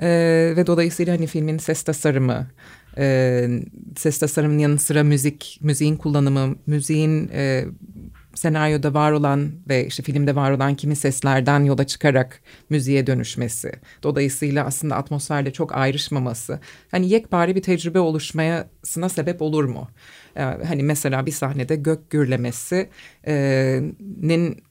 Ee, 0.03 0.53
ve 0.57 0.67
dolayısıyla 0.67 1.15
hani 1.15 1.27
filmin 1.27 1.59
ses 1.59 1.83
tasarımı, 1.83 2.47
e, 2.99 3.49
ses 3.97 4.19
tasarımının 4.19 4.59
yanı 4.59 4.79
sıra 4.79 5.05
müzik, 5.05 5.59
müziğin 5.63 5.97
kullanımı, 5.97 6.57
müziğin 6.67 7.31
e, 7.33 7.65
senaryoda 8.35 8.95
var 8.95 9.13
olan 9.13 9.53
ve 9.69 9.87
işte 9.87 10.03
filmde 10.03 10.35
var 10.35 10.51
olan 10.51 10.75
kimi 10.75 10.97
seslerden 10.97 11.65
yola 11.65 11.87
çıkarak 11.87 12.41
müziğe 12.71 13.07
dönüşmesi. 13.07 13.73
Dolayısıyla 14.03 14.65
aslında 14.65 14.97
atmosferle 14.97 15.53
çok 15.53 15.77
ayrışmaması. 15.77 16.61
Hani 16.91 17.09
yekpare 17.09 17.55
bir 17.55 17.63
tecrübe 17.63 17.99
oluşmasına 17.99 19.09
sebep 19.09 19.43
olur 19.43 19.65
mu? 19.65 19.89
Ee, 20.37 20.43
hani 20.43 20.83
mesela 20.83 21.27
bir 21.27 21.33
sahnede 21.33 21.77
gök 21.77 22.11
gürlemesinin 22.11 24.68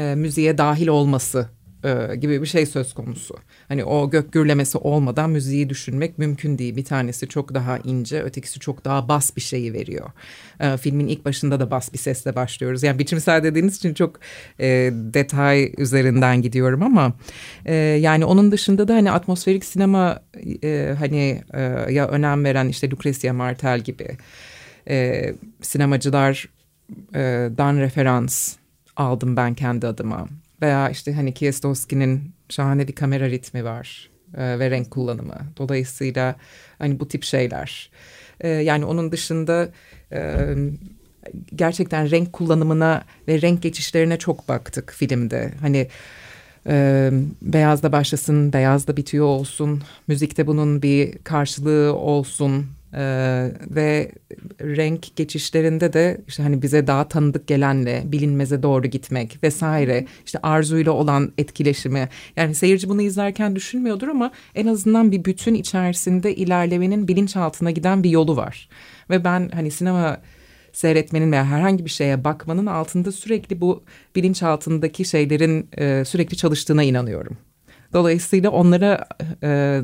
e, 0.00 0.14
müziğe 0.14 0.58
dahil 0.58 0.88
olması 0.88 1.48
e, 1.84 2.16
gibi 2.16 2.42
bir 2.42 2.46
şey 2.46 2.66
söz 2.66 2.94
konusu. 2.94 3.36
Hani 3.68 3.84
o 3.84 4.10
gök 4.10 4.32
gürlemesi 4.32 4.78
olmadan 4.78 5.30
müziği 5.30 5.68
düşünmek 5.68 6.18
mümkün 6.18 6.58
değil. 6.58 6.76
Bir 6.76 6.84
tanesi 6.84 7.28
çok 7.28 7.54
daha 7.54 7.78
ince, 7.78 8.22
ötekisi 8.22 8.60
çok 8.60 8.84
daha 8.84 9.08
bas 9.08 9.36
bir 9.36 9.40
şeyi 9.40 9.72
veriyor. 9.72 10.10
E, 10.60 10.76
filmin 10.76 11.06
ilk 11.06 11.24
başında 11.24 11.60
da 11.60 11.70
bas 11.70 11.92
bir 11.92 11.98
sesle 11.98 12.34
başlıyoruz. 12.34 12.82
Yani 12.82 12.98
biçimsel 12.98 13.42
dediğiniz 13.42 13.76
için 13.76 13.94
çok 13.94 14.20
e, 14.60 14.66
detay 14.92 15.72
üzerinden 15.78 16.42
gidiyorum 16.42 16.82
ama 16.82 17.12
e, 17.66 17.74
yani 17.74 18.24
onun 18.24 18.52
dışında 18.52 18.88
da 18.88 18.94
hani 18.94 19.10
atmosferik 19.10 19.64
sinema 19.64 20.22
e, 20.62 20.94
hani 20.98 21.42
e, 21.54 21.60
ya 21.92 22.08
önem 22.08 22.44
veren 22.44 22.68
işte 22.68 22.90
Lucrecia 22.90 23.32
Martel 23.32 23.80
gibi 23.80 24.08
e, 24.88 25.26
sinemacılar 25.62 26.48
dan 27.56 27.76
referans 27.76 28.59
aldım 29.00 29.36
ben 29.36 29.54
kendi 29.54 29.86
adıma. 29.86 30.28
Veya 30.62 30.90
işte 30.90 31.12
hani 31.12 31.34
Kieslowski'nin 31.34 32.32
şahane 32.48 32.88
bir 32.88 32.92
kamera 32.92 33.30
ritmi 33.30 33.64
var 33.64 34.10
e, 34.36 34.58
ve 34.58 34.70
renk 34.70 34.90
kullanımı. 34.90 35.36
Dolayısıyla 35.56 36.36
hani 36.78 37.00
bu 37.00 37.08
tip 37.08 37.24
şeyler. 37.24 37.90
E, 38.40 38.48
yani 38.48 38.84
onun 38.84 39.12
dışında 39.12 39.68
e, 40.12 40.54
gerçekten 41.54 42.10
renk 42.10 42.32
kullanımına 42.32 43.04
ve 43.28 43.42
renk 43.42 43.62
geçişlerine 43.62 44.18
çok 44.18 44.48
baktık 44.48 44.92
filmde. 44.92 45.52
Hani 45.60 45.88
e, 46.66 47.10
beyazda 47.42 47.92
başlasın, 47.92 48.52
beyazda 48.52 48.96
bitiyor 48.96 49.26
olsun, 49.26 49.82
müzikte 50.06 50.46
bunun 50.46 50.82
bir 50.82 51.18
karşılığı 51.18 51.94
olsun 51.94 52.66
ee, 52.94 53.52
ve 53.70 54.12
renk 54.60 55.16
geçişlerinde 55.16 55.92
de 55.92 56.20
işte 56.28 56.42
hani 56.42 56.62
bize 56.62 56.86
daha 56.86 57.08
tanıdık 57.08 57.46
gelenle 57.46 58.02
bilinmeze 58.04 58.62
doğru 58.62 58.86
gitmek 58.86 59.42
vesaire 59.42 60.06
işte 60.26 60.38
arzuyla 60.42 60.92
olan 60.92 61.32
etkileşimi. 61.38 62.08
Yani 62.36 62.54
seyirci 62.54 62.88
bunu 62.88 63.02
izlerken 63.02 63.56
düşünmüyordur 63.56 64.08
ama 64.08 64.30
en 64.54 64.66
azından 64.66 65.12
bir 65.12 65.24
bütün 65.24 65.54
içerisinde 65.54 66.34
ilerlemenin 66.34 67.08
bilinçaltına 67.08 67.70
giden 67.70 68.02
bir 68.02 68.10
yolu 68.10 68.36
var. 68.36 68.68
Ve 69.10 69.24
ben 69.24 69.50
hani 69.54 69.70
sinema 69.70 70.20
seyretmenin 70.72 71.32
veya 71.32 71.46
herhangi 71.46 71.84
bir 71.84 71.90
şeye 71.90 72.24
bakmanın 72.24 72.66
altında 72.66 73.12
sürekli 73.12 73.60
bu 73.60 73.84
bilinçaltındaki 74.16 75.04
şeylerin 75.04 75.68
e, 75.78 76.04
sürekli 76.04 76.36
çalıştığına 76.36 76.82
inanıyorum. 76.82 77.36
Dolayısıyla 77.92 78.50
onları 78.50 78.98
e, 79.42 79.80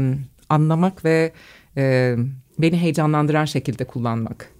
anlamak 0.49 1.05
ve 1.05 1.33
e, 1.77 2.17
beni 2.59 2.77
heyecanlandıran 2.77 3.45
şekilde 3.45 3.85
kullanmak 3.85 4.53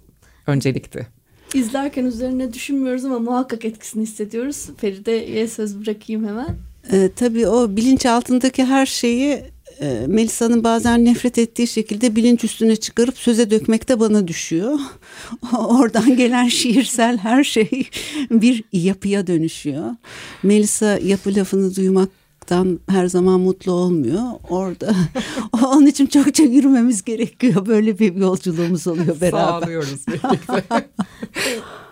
öncelikti. 0.47 1.07
İzlerken 1.53 2.05
üzerine 2.05 2.53
düşünmüyoruz 2.53 3.05
ama 3.05 3.19
muhakkak 3.19 3.65
etkisini 3.65 4.03
hissediyoruz. 4.03 4.69
Feride'ye 4.77 5.47
söz 5.47 5.81
bırakayım 5.81 6.27
hemen. 6.27 6.57
E, 6.91 7.09
tabii 7.15 7.47
o 7.47 7.75
bilinç 7.75 8.05
altındaki 8.05 8.65
her 8.65 8.85
şeyi 8.85 9.43
e, 9.81 10.03
Melisa'nın 10.07 10.63
bazen 10.63 11.05
nefret 11.05 11.37
ettiği 11.37 11.67
şekilde 11.67 12.15
bilinç 12.15 12.43
üstüne 12.43 12.75
çıkarıp 12.75 13.17
söze 13.17 13.51
dökmek 13.51 13.89
de 13.89 13.99
bana 13.99 14.27
düşüyor. 14.27 14.79
Oradan 15.57 16.17
gelen 16.17 16.47
şiirsel 16.47 17.17
her 17.17 17.43
şey 17.43 17.89
bir 18.31 18.63
yapıya 18.73 19.27
dönüşüyor. 19.27 19.95
Melisa 20.43 20.99
yapı 21.03 21.35
lafını 21.35 21.75
duymak 21.75 22.09
olmaktan 22.51 22.79
her 22.89 23.07
zaman 23.07 23.39
mutlu 23.39 23.71
olmuyor. 23.71 24.23
Orada 24.49 24.95
onun 25.63 25.85
için 25.85 26.05
çokça 26.05 26.43
yürümemiz 26.43 27.03
gerekiyor. 27.03 27.65
Böyle 27.65 27.99
bir 27.99 28.15
yolculuğumuz 28.15 28.87
oluyor 28.87 29.21
beraber. 29.21 29.61
Sağlıyoruz 29.61 30.05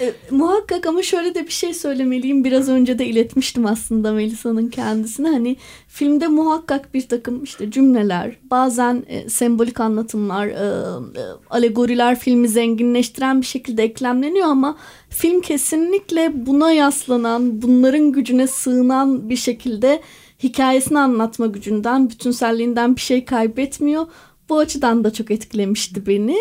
E, 0.00 0.12
muhakkak 0.30 0.86
ama 0.86 1.02
şöyle 1.02 1.34
de 1.34 1.46
bir 1.46 1.52
şey 1.52 1.74
söylemeliyim. 1.74 2.44
Biraz 2.44 2.68
önce 2.68 2.98
de 2.98 3.06
iletmiştim 3.06 3.66
aslında 3.66 4.12
Melisa'nın 4.12 4.68
kendisine. 4.68 5.28
Hani 5.28 5.56
filmde 5.88 6.26
muhakkak 6.26 6.94
bir 6.94 7.08
takım 7.08 7.44
işte 7.44 7.70
cümleler, 7.70 8.36
bazen 8.50 9.04
e, 9.08 9.28
sembolik 9.28 9.80
anlatımlar, 9.80 10.46
e, 10.46 10.52
e, 10.52 11.24
alegoriler 11.50 12.18
filmi 12.18 12.48
zenginleştiren 12.48 13.40
bir 13.40 13.46
şekilde 13.46 13.82
eklemleniyor 13.82 14.48
ama 14.48 14.76
film 15.10 15.40
kesinlikle 15.40 16.46
buna 16.46 16.72
yaslanan, 16.72 17.62
bunların 17.62 18.12
gücüne 18.12 18.46
sığınan 18.46 19.30
bir 19.30 19.36
şekilde 19.36 20.00
hikayesini 20.42 20.98
anlatma 20.98 21.46
gücünden, 21.46 22.10
bütünselliğinden 22.10 22.96
bir 22.96 23.00
şey 23.00 23.24
kaybetmiyor. 23.24 24.06
Bu 24.48 24.58
açıdan 24.58 25.04
da 25.04 25.12
çok 25.12 25.30
etkilemişti 25.30 26.06
beni 26.06 26.36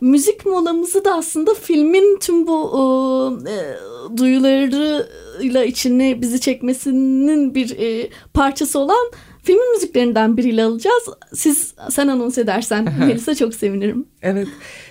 müzik 0.00 0.46
molamızı 0.46 1.04
da 1.04 1.14
aslında 1.14 1.54
filmin 1.54 2.18
tüm 2.18 2.46
bu 2.46 3.38
e, 3.48 3.56
duyularıyla 4.16 5.64
içine 5.64 6.20
bizi 6.20 6.40
çekmesinin 6.40 7.54
bir 7.54 7.78
e, 7.78 8.10
parçası 8.34 8.78
olan 8.78 9.10
filmin 9.42 9.72
müziklerinden 9.74 10.36
biriyle 10.36 10.64
alacağız. 10.64 11.02
Siz 11.34 11.74
sen 11.90 12.08
anons 12.08 12.38
edersen 12.38 12.88
Melisa 12.98 13.34
çok 13.34 13.54
sevinirim. 13.54 14.06
Evet. 14.22 14.48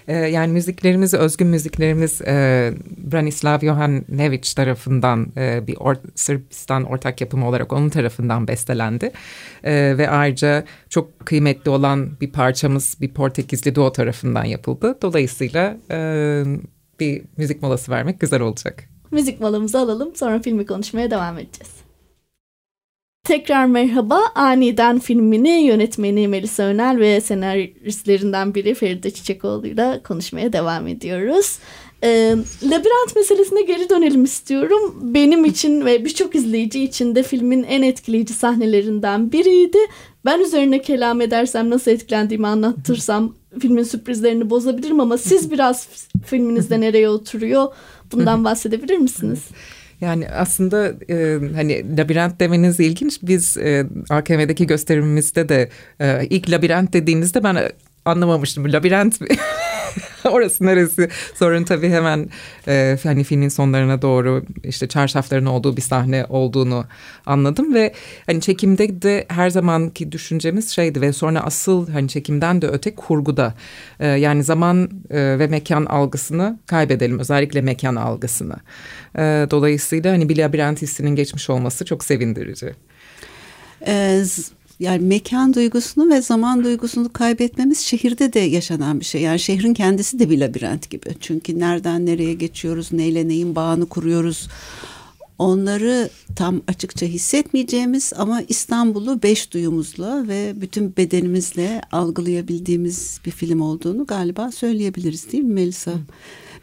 E, 0.08 0.16
yani 0.16 0.54
müziklerimiz, 0.54 1.14
özgün 1.14 1.48
müziklerimiz 1.48 2.22
e, 2.22 2.74
Branislav 3.12 3.60
Johannevic 3.60 4.54
tarafından 4.56 5.28
e, 5.38 5.68
bir 5.68 5.76
or 5.78 5.96
Sırbistan 6.16 6.84
ortak 6.84 7.22
yapımı 7.22 7.48
olarak 7.48 7.74
onun 7.74 7.90
tarafından 7.90 8.48
bestelendi. 8.48 9.12
E, 9.64 9.98
ve 9.98 10.10
ayrıca 10.10 10.64
çok 10.90 11.20
kıymetli 11.26 11.72
olan 11.72 12.10
bir 12.22 12.32
parçamız 12.32 12.98
bir 13.02 13.14
Portekizli 13.14 13.76
duo 13.76 13.92
tarafından 13.92 14.46
yapıldı. 14.46 14.98
Dolayısıyla 15.02 15.78
e, 15.92 15.98
bir 17.00 17.22
müzik 17.38 17.62
molası 17.62 17.92
vermek 17.92 18.20
güzel 18.20 18.42
olacak. 18.42 18.84
Müzik 19.12 19.42
molamızı 19.42 19.80
alalım 19.80 20.16
sonra 20.16 20.42
filmi 20.42 20.66
konuşmaya 20.66 21.12
devam 21.12 21.38
edeceğiz. 21.38 21.87
Tekrar 23.28 23.66
merhaba. 23.66 24.22
Aniden 24.36 25.00
filmini 25.00 25.50
yönetmeni 25.50 26.28
Melisa 26.28 26.64
Önel 26.64 27.00
ve 27.00 27.22
senaristlerinden 27.22 28.56
biri 28.56 28.74
Feride 28.74 29.12
Çiçekoğlu 29.12 29.68
ile 29.68 30.02
konuşmaya 30.04 30.54
devam 30.54 30.88
ediyoruz. 30.88 31.60
E, 32.04 32.36
labirent 32.64 33.16
meselesine 33.16 33.62
geri 33.62 33.90
dönelim 33.90 34.24
istiyorum. 34.24 35.00
Benim 35.02 35.46
için 35.46 35.86
ve 35.86 36.06
birçok 36.06 36.36
izleyici 36.36 36.84
için 36.84 37.16
de 37.16 37.24
filmin 37.24 37.64
en 37.64 37.82
etkileyici 37.82 38.34
sahnelerinden 38.34 39.32
biriydi. 39.32 39.78
Ben 40.26 40.40
üzerine 40.40 40.82
kelam 40.82 41.22
edersem 41.22 41.70
nasıl 41.70 41.92
etkilendiğimi 41.92 42.48
anlatırsam 42.48 43.36
filmin 43.60 43.84
sürprizlerini 43.84 44.50
bozabilirim 44.50 45.00
ama 45.00 45.18
siz 45.18 45.52
biraz 45.52 45.88
filminizde 46.26 46.82
nereye 46.82 47.10
oturuyor 47.10 47.68
bundan 48.12 48.44
bahsedebilir 48.44 48.98
misiniz? 48.98 49.40
Yani 50.02 50.30
aslında 50.30 50.94
e, 51.10 51.40
hani 51.56 51.98
labirent 51.98 52.40
demeniz 52.40 52.80
ilginç. 52.80 53.20
Biz 53.22 53.58
e, 53.58 53.86
AKM'deki 54.10 54.68
gösterimimizde 54.68 55.50
de 55.50 55.70
e, 56.00 56.26
ilk 56.30 56.50
labirent 56.50 56.94
dediğinizde 56.94 57.44
ben 57.44 57.58
anlamamıştım. 58.06 58.74
Labirent 58.74 59.20
orası 60.26 60.66
neresi? 60.66 61.10
Sorun 61.36 61.64
tabii 61.64 61.90
hemen 61.90 62.30
e, 62.68 62.98
hani 63.04 63.24
filmin 63.24 63.50
sonlarına 63.50 64.02
doğru 64.02 64.46
işte 64.64 64.88
çarşafların 64.88 65.46
olduğu 65.46 65.78
bir 65.78 65.82
sahne 65.82 66.26
olduğunu 66.30 66.86
anladım 67.26 67.74
ve 67.74 67.94
hani 68.26 68.42
çekimde 68.42 69.02
de 69.02 69.26
her 69.28 69.50
zamanki 69.50 70.12
düşüncemiz 70.12 70.70
şeydi 70.70 71.02
ve 71.02 71.14
sonra 71.14 71.40
asıl 71.40 71.90
hani 71.90 72.08
çekimden 72.08 72.62
de 72.62 72.68
öte 72.68 72.96
kurguda 72.96 73.54
e, 74.00 74.08
yani 74.08 74.44
zaman 74.44 74.90
e, 75.10 75.40
ve 75.40 75.48
mekan 75.48 75.86
algısını 75.86 76.60
kaybedelim 76.66 77.20
özellikle 77.20 77.62
mekan 77.62 77.96
algısını. 77.96 78.56
E, 79.18 79.48
dolayısıyla 79.52 80.12
hani 80.12 80.30
bir 80.30 80.38
labirent 80.38 80.82
hissinin 80.82 81.16
geçmiş 81.16 81.50
olması 81.50 81.86
çok 81.86 82.04
sevindirici. 82.04 82.74
Ee, 83.88 84.24
yani 84.80 85.06
mekan 85.06 85.54
duygusunu 85.54 86.10
ve 86.10 86.22
zaman 86.22 86.64
duygusunu 86.64 87.14
kaybetmemiz 87.14 87.80
şehirde 87.80 88.34
de 88.34 88.40
yaşanan 88.40 89.00
bir 89.00 89.06
şey. 89.06 89.22
Yani 89.22 89.40
şehrin 89.40 89.74
kendisi 89.74 90.20
de 90.20 90.30
bir 90.30 90.40
labirent 90.40 90.90
gibi. 90.90 91.10
Çünkü 91.20 91.60
nereden 91.60 92.06
nereye 92.06 92.34
geçiyoruz, 92.34 92.94
neyle 92.94 93.28
neyin 93.28 93.56
bağını 93.56 93.86
kuruyoruz. 93.86 94.48
Onları 95.40 96.10
tam 96.36 96.62
açıkça 96.68 97.06
hissetmeyeceğimiz 97.06 98.14
ama 98.18 98.42
İstanbul'u 98.48 99.24
beş 99.24 99.54
duyumuzla 99.54 100.28
ve 100.28 100.54
bütün 100.62 100.98
bedenimizle 100.98 101.82
algılayabildiğimiz 101.92 103.20
bir 103.26 103.32
film 103.32 103.62
olduğunu 103.62 104.06
galiba 104.06 104.52
söyleyebiliriz 104.52 105.32
değil 105.32 105.44
mi 105.44 105.54
Melisa? 105.54 105.94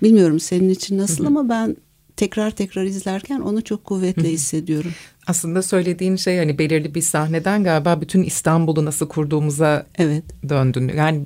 Bilmiyorum 0.03 0.41
senin 0.41 0.69
için 0.69 0.99
nasıl 0.99 1.25
ama 1.25 1.49
ben 1.49 1.77
tekrar 2.17 2.51
tekrar 2.51 2.85
izlerken 2.85 3.41
onu 3.41 3.65
çok 3.65 3.85
kuvvetle 3.85 4.31
hissediyorum. 4.31 4.93
Aslında 5.27 5.63
söylediğin 5.63 6.17
şey 6.17 6.39
hani 6.39 6.59
belirli 6.59 6.95
bir 6.95 7.03
sahneden 7.03 7.65
galiba 7.65 8.01
bütün 8.01 8.23
İstanbul'u 8.23 8.85
nasıl 8.85 9.09
kurduğumuza 9.09 9.87
evet. 9.99 10.25
döndün. 10.49 10.93
Yani 10.97 11.21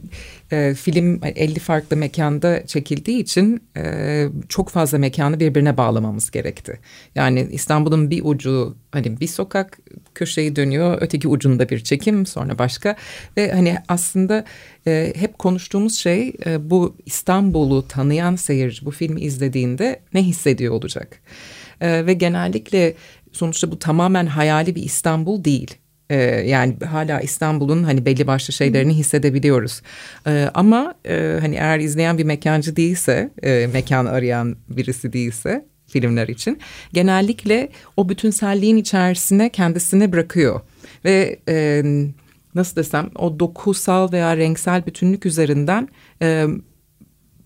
e, 0.50 0.74
film 0.74 1.20
50 1.24 1.58
farklı 1.58 1.96
mekanda 1.96 2.66
çekildiği 2.66 3.22
için 3.22 3.62
e, 3.76 4.26
çok 4.48 4.68
fazla 4.68 4.98
mekanı 4.98 5.40
birbirine 5.40 5.76
bağlamamız 5.76 6.30
gerekti. 6.30 6.78
Yani 7.14 7.48
İstanbul'un 7.52 8.10
bir 8.10 8.20
ucu 8.24 8.76
hani 8.92 9.20
bir 9.20 9.26
sokak 9.26 9.78
köşeyi 10.14 10.56
dönüyor, 10.56 10.98
öteki 11.00 11.28
ucunda 11.28 11.68
bir 11.68 11.84
çekim, 11.84 12.26
sonra 12.26 12.58
başka 12.58 12.96
ve 13.36 13.52
hani 13.52 13.76
aslında 13.88 14.44
e, 14.86 15.12
hep 15.16 15.38
konuştuğumuz 15.38 15.98
şey 15.98 16.32
e, 16.46 16.70
bu 16.70 16.96
İstanbul'u 17.06 17.88
tanıyan 17.88 18.36
seyirci 18.36 18.84
bu 18.86 18.90
filmi 18.90 19.20
izlediğinde 19.20 20.00
ne 20.14 20.22
hissediyor 20.22 20.74
olacak? 20.74 21.20
E, 21.80 22.06
ve 22.06 22.12
genellikle 22.12 22.94
sonuçta 23.38 23.70
bu 23.70 23.78
tamamen 23.78 24.26
hayali 24.26 24.74
bir 24.74 24.82
İstanbul 24.82 25.44
değil. 25.44 25.74
Ee, 26.10 26.16
yani 26.46 26.76
hala 26.90 27.20
İstanbul'un 27.20 27.82
hani 27.82 28.06
belli 28.06 28.26
başlı 28.26 28.52
şeylerini 28.52 28.94
hissedebiliyoruz. 28.94 29.82
Ee, 30.26 30.50
ama 30.54 30.94
e, 31.08 31.38
hani 31.40 31.54
eğer 31.54 31.78
izleyen 31.78 32.18
bir 32.18 32.24
mekancı 32.24 32.76
değilse, 32.76 33.30
e, 33.42 33.68
mekan 33.72 34.06
arayan 34.06 34.56
birisi 34.68 35.12
değilse 35.12 35.66
filmler 35.86 36.28
için 36.28 36.58
genellikle 36.92 37.68
o 37.96 38.08
bütünselliğin 38.08 38.76
içerisine 38.76 39.48
kendisini 39.48 40.12
bırakıyor 40.12 40.60
ve 41.04 41.38
e, 41.48 41.82
nasıl 42.54 42.76
desem 42.76 43.10
o 43.16 43.40
dokusal 43.40 44.12
veya 44.12 44.36
renksel 44.36 44.86
bütünlük 44.86 45.26
üzerinden 45.26 45.88
e, 46.22 46.46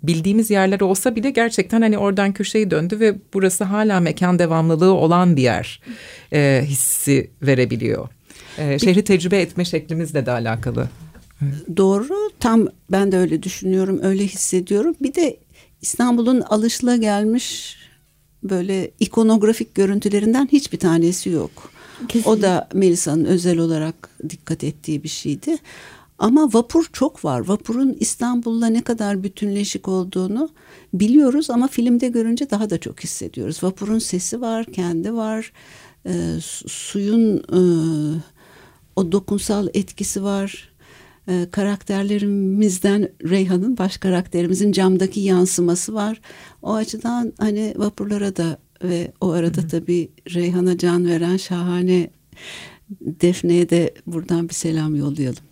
bildiğimiz 0.03 0.51
yerler 0.51 0.81
olsa 0.81 1.17
bile 1.17 1.31
gerçekten 1.31 1.83
hani 1.83 1.99
oradan 1.99 2.33
köşeyi 2.33 2.71
döndü 2.71 3.01
ve 3.01 3.15
burası 3.35 3.65
hala 3.65 4.01
mekan 4.01 4.39
devamlılığı 4.39 4.93
olan 4.93 5.37
bir 5.37 5.43
yer 5.43 5.81
e, 6.33 6.63
hissi 6.67 7.31
verebiliyor. 7.43 8.09
E, 8.59 8.79
şehri 8.79 9.05
tecrübe 9.05 9.41
etme 9.41 9.65
şeklimizle 9.65 10.27
de 10.27 10.31
alakalı. 10.31 10.89
Doğru 11.77 12.31
tam 12.41 12.69
ben 12.91 13.13
de 13.13 13.19
öyle 13.19 13.43
düşünüyorum 13.43 14.01
öyle 14.03 14.27
hissediyorum. 14.27 14.95
Bir 15.01 15.15
de 15.15 15.37
İstanbul'un 15.83 16.41
alışla 16.41 16.97
gelmiş 16.97 17.77
böyle 18.43 18.91
ikonografik 19.01 19.75
görüntülerinden 19.75 20.49
hiçbir 20.53 20.79
tanesi 20.79 21.31
yok. 21.31 21.71
Kesinlikle. 22.09 22.31
O 22.31 22.43
da 22.43 22.69
Melisa'nın 22.75 23.25
özel 23.25 23.59
olarak 23.59 24.09
dikkat 24.29 24.65
ettiği 24.65 25.03
bir 25.03 25.09
şeydi. 25.09 25.57
Ama 26.23 26.53
vapur 26.53 26.85
çok 26.93 27.25
var. 27.25 27.41
Vapurun 27.49 27.97
İstanbul'la 28.01 28.67
ne 28.67 28.83
kadar 28.83 29.23
bütünleşik 29.23 29.89
olduğunu 29.89 30.49
biliyoruz 30.95 31.51
ama 31.51 31.69
filmde 31.69 32.09
görünce 32.09 32.51
daha 32.51 32.71
da 32.71 32.79
çok 32.79 33.01
hissediyoruz. 33.01 33.63
Vapurun 33.63 33.99
sesi 33.99 34.41
var, 34.41 34.65
kendi 34.65 35.15
var. 35.15 35.53
E, 36.07 36.13
suyun 36.67 37.37
e, 37.37 37.61
o 38.97 39.13
dokunsal 39.13 39.69
etkisi 39.75 40.23
var. 40.23 40.73
E, 41.29 41.47
karakterlerimizden 41.51 43.09
Reyhan'ın 43.25 43.79
baş 43.79 43.97
karakterimizin 43.97 44.73
camdaki 44.73 45.21
yansıması 45.21 45.95
var. 45.95 46.21
O 46.63 46.75
açıdan 46.75 47.33
hani 47.39 47.75
vapurlara 47.77 48.37
da 48.37 48.59
ve 48.85 49.13
o 49.21 49.31
arada 49.31 49.67
tabii 49.69 50.11
Reyhan'a 50.35 50.79
can 50.79 51.07
veren 51.07 51.37
şahane 51.37 52.11
Defne'ye 53.01 53.71
de 53.71 53.95
buradan 54.07 54.49
bir 54.49 54.55
selam 54.55 54.95
yollayalım 54.95 55.52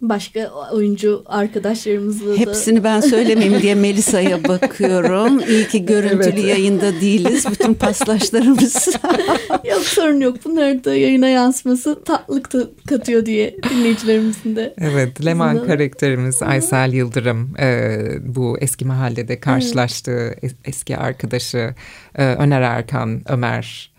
başka 0.00 0.50
oyuncu 0.72 1.22
arkadaşlarımızla 1.26 2.32
da... 2.32 2.36
Hepsini 2.36 2.84
ben 2.84 3.00
söylemeyeyim 3.00 3.62
diye 3.62 3.74
Melisa'ya 3.74 4.44
bakıyorum. 4.44 5.40
İyi 5.48 5.68
ki 5.68 5.86
görüntülü 5.86 6.40
evet. 6.40 6.44
yayında 6.44 7.00
değiliz. 7.00 7.46
Bütün 7.50 7.74
paslaşlarımız. 7.74 8.88
yok 9.64 9.82
sorun 9.82 10.20
yok. 10.20 10.36
Bunlar 10.44 10.84
da 10.84 10.94
yayına 10.94 11.28
yansıması 11.28 12.04
tatlılık 12.04 12.52
da 12.52 12.66
katıyor 12.88 13.26
diye 13.26 13.56
dinleyicilerimizin 13.70 14.56
de. 14.56 14.74
Evet. 14.78 15.24
Leman 15.24 15.66
karakterimiz 15.66 16.42
Aysel 16.42 16.92
Yıldırım. 16.92 17.54
E, 17.60 17.98
bu 18.20 18.58
eski 18.60 18.84
mahallede 18.84 19.40
karşılaştığı 19.40 20.34
evet. 20.42 20.54
eski 20.64 20.96
arkadaşı 20.96 21.74
e, 22.14 22.24
Öner 22.24 22.62
Erkan, 22.62 23.22
Ömer, 23.28 23.92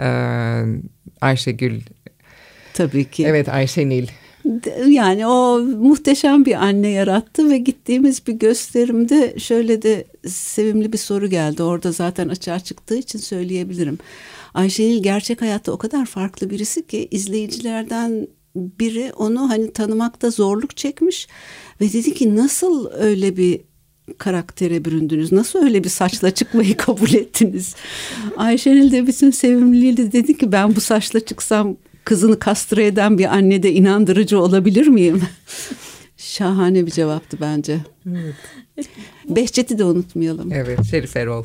e, 0.00 0.08
Ayşegül. 1.20 1.80
Tabii 2.74 3.04
ki. 3.04 3.26
Evet 3.26 3.48
Ayşenil 3.48 4.08
yani 4.88 5.26
o 5.26 5.58
muhteşem 5.60 6.44
bir 6.44 6.54
anne 6.54 6.88
yarattı 6.88 7.50
ve 7.50 7.58
gittiğimiz 7.58 8.26
bir 8.26 8.32
gösterimde 8.32 9.38
şöyle 9.38 9.82
de 9.82 10.04
sevimli 10.26 10.92
bir 10.92 10.98
soru 10.98 11.26
geldi. 11.26 11.62
Orada 11.62 11.92
zaten 11.92 12.28
açığa 12.28 12.60
çıktığı 12.60 12.96
için 12.96 13.18
söyleyebilirim. 13.18 13.98
Ayşenil 14.54 15.02
gerçek 15.02 15.42
hayatta 15.42 15.72
o 15.72 15.78
kadar 15.78 16.06
farklı 16.06 16.50
birisi 16.50 16.86
ki 16.86 17.08
izleyicilerden 17.10 18.28
biri 18.56 19.12
onu 19.16 19.50
hani 19.50 19.72
tanımakta 19.72 20.30
zorluk 20.30 20.76
çekmiş 20.76 21.28
ve 21.80 21.92
dedi 21.92 22.14
ki 22.14 22.36
nasıl 22.36 22.90
öyle 22.92 23.36
bir 23.36 23.60
karaktere 24.18 24.84
büründünüz? 24.84 25.32
Nasıl 25.32 25.58
öyle 25.64 25.84
bir 25.84 25.88
saçla 25.88 26.30
çıkmayı 26.30 26.76
kabul 26.76 27.14
ettiniz? 27.14 27.74
Ayşenil 28.36 28.92
de 28.92 29.06
bütün 29.06 29.30
sevimliliğiyle 29.30 30.12
dedi 30.12 30.38
ki 30.38 30.52
ben 30.52 30.76
bu 30.76 30.80
saçla 30.80 31.20
çıksam 31.20 31.76
kızını 32.04 32.38
kastre 32.38 32.86
eden 32.86 33.18
bir 33.18 33.34
anne 33.34 33.62
de 33.62 33.72
inandırıcı 33.72 34.40
olabilir 34.40 34.86
miyim? 34.86 35.22
Şahane 36.16 36.86
bir 36.86 36.90
cevaptı 36.90 37.36
bence. 37.40 37.78
Evet. 38.10 38.34
Behçet'i 39.28 39.78
de 39.78 39.84
unutmayalım. 39.84 40.52
Evet, 40.52 40.84
Şerif 40.90 41.16
Erol. 41.16 41.44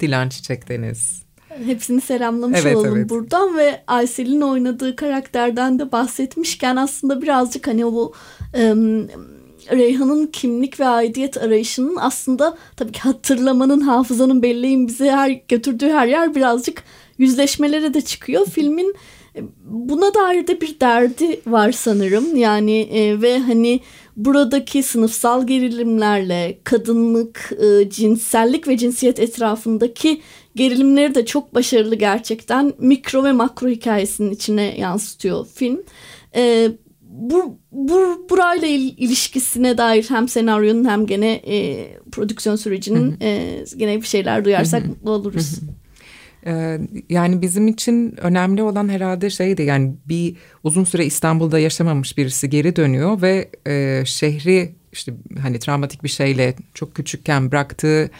Dilan 0.00 0.28
Çiçek 0.28 0.68
Deniz. 0.68 1.22
Hepsini 1.66 2.00
selamlamış 2.00 2.60
evet, 2.62 2.76
olalım 2.76 2.96
evet. 2.96 3.10
buradan 3.10 3.56
ve 3.56 3.82
Aysel'in 3.86 4.40
oynadığı 4.40 4.96
karakterden 4.96 5.78
de 5.78 5.92
bahsetmişken 5.92 6.76
aslında 6.76 7.22
birazcık 7.22 7.66
hani 7.66 7.86
o 7.86 8.12
um, 8.54 9.08
Reyhan'ın 9.70 10.26
kimlik 10.26 10.80
ve 10.80 10.86
aidiyet 10.86 11.36
arayışının 11.36 11.96
aslında 11.96 12.56
tabii 12.76 12.92
ki 12.92 13.00
hatırlamanın, 13.00 13.80
hafızanın 13.80 14.42
belleğin 14.42 14.88
bizi 14.88 15.10
her 15.10 15.30
götürdüğü 15.48 15.88
her 15.88 16.06
yer 16.06 16.34
birazcık 16.34 16.82
yüzleşmelere 17.18 17.94
de 17.94 18.00
çıkıyor. 18.00 18.46
Filmin 18.46 18.94
buna 19.64 20.14
dair 20.14 20.46
de 20.46 20.60
bir 20.60 20.80
derdi 20.80 21.40
var 21.46 21.72
sanırım. 21.72 22.36
Yani 22.36 22.80
e, 22.80 23.22
ve 23.22 23.38
hani 23.38 23.80
buradaki 24.16 24.82
sınıfsal 24.82 25.46
gerilimlerle 25.46 26.58
kadınlık, 26.64 27.52
e, 27.62 27.90
cinsellik 27.90 28.68
ve 28.68 28.76
cinsiyet 28.76 29.20
etrafındaki 29.20 30.20
gerilimleri 30.56 31.14
de 31.14 31.26
çok 31.26 31.54
başarılı 31.54 31.94
gerçekten. 31.94 32.72
Mikro 32.78 33.24
ve 33.24 33.32
makro 33.32 33.68
hikayesinin 33.68 34.30
içine 34.30 34.78
yansıtıyor 34.78 35.46
film. 35.46 35.82
E, 36.36 36.68
bu, 37.02 37.58
bu 37.72 38.26
burayla 38.30 38.68
il, 38.68 38.94
ilişkisine 38.98 39.78
dair 39.78 40.06
hem 40.08 40.28
senaryonun 40.28 40.84
hem 40.84 41.06
gene 41.06 41.32
e, 41.32 41.88
prodüksiyon 42.12 42.56
sürecinin 42.56 43.16
e, 43.22 43.64
gene 43.76 43.96
bir 43.96 44.06
şeyler 44.06 44.44
duyarsak 44.44 44.86
mutlu 44.86 45.10
oluruz. 45.10 45.60
Ee, 46.46 46.78
yani 47.08 47.42
bizim 47.42 47.68
için 47.68 48.14
önemli 48.16 48.62
olan 48.62 48.88
herhalde 48.88 49.30
şeydi 49.30 49.62
yani 49.62 49.94
bir 50.08 50.36
uzun 50.64 50.84
süre 50.84 51.06
İstanbul'da 51.06 51.58
yaşamamış 51.58 52.18
birisi 52.18 52.50
geri 52.50 52.76
dönüyor 52.76 53.22
ve 53.22 53.50
e, 53.66 54.02
şehri 54.06 54.74
işte 54.92 55.12
hani 55.42 55.58
travmatik 55.58 56.04
bir 56.04 56.08
şeyle 56.08 56.54
çok 56.74 56.94
küçükken 56.94 57.50
bıraktığı 57.50 58.10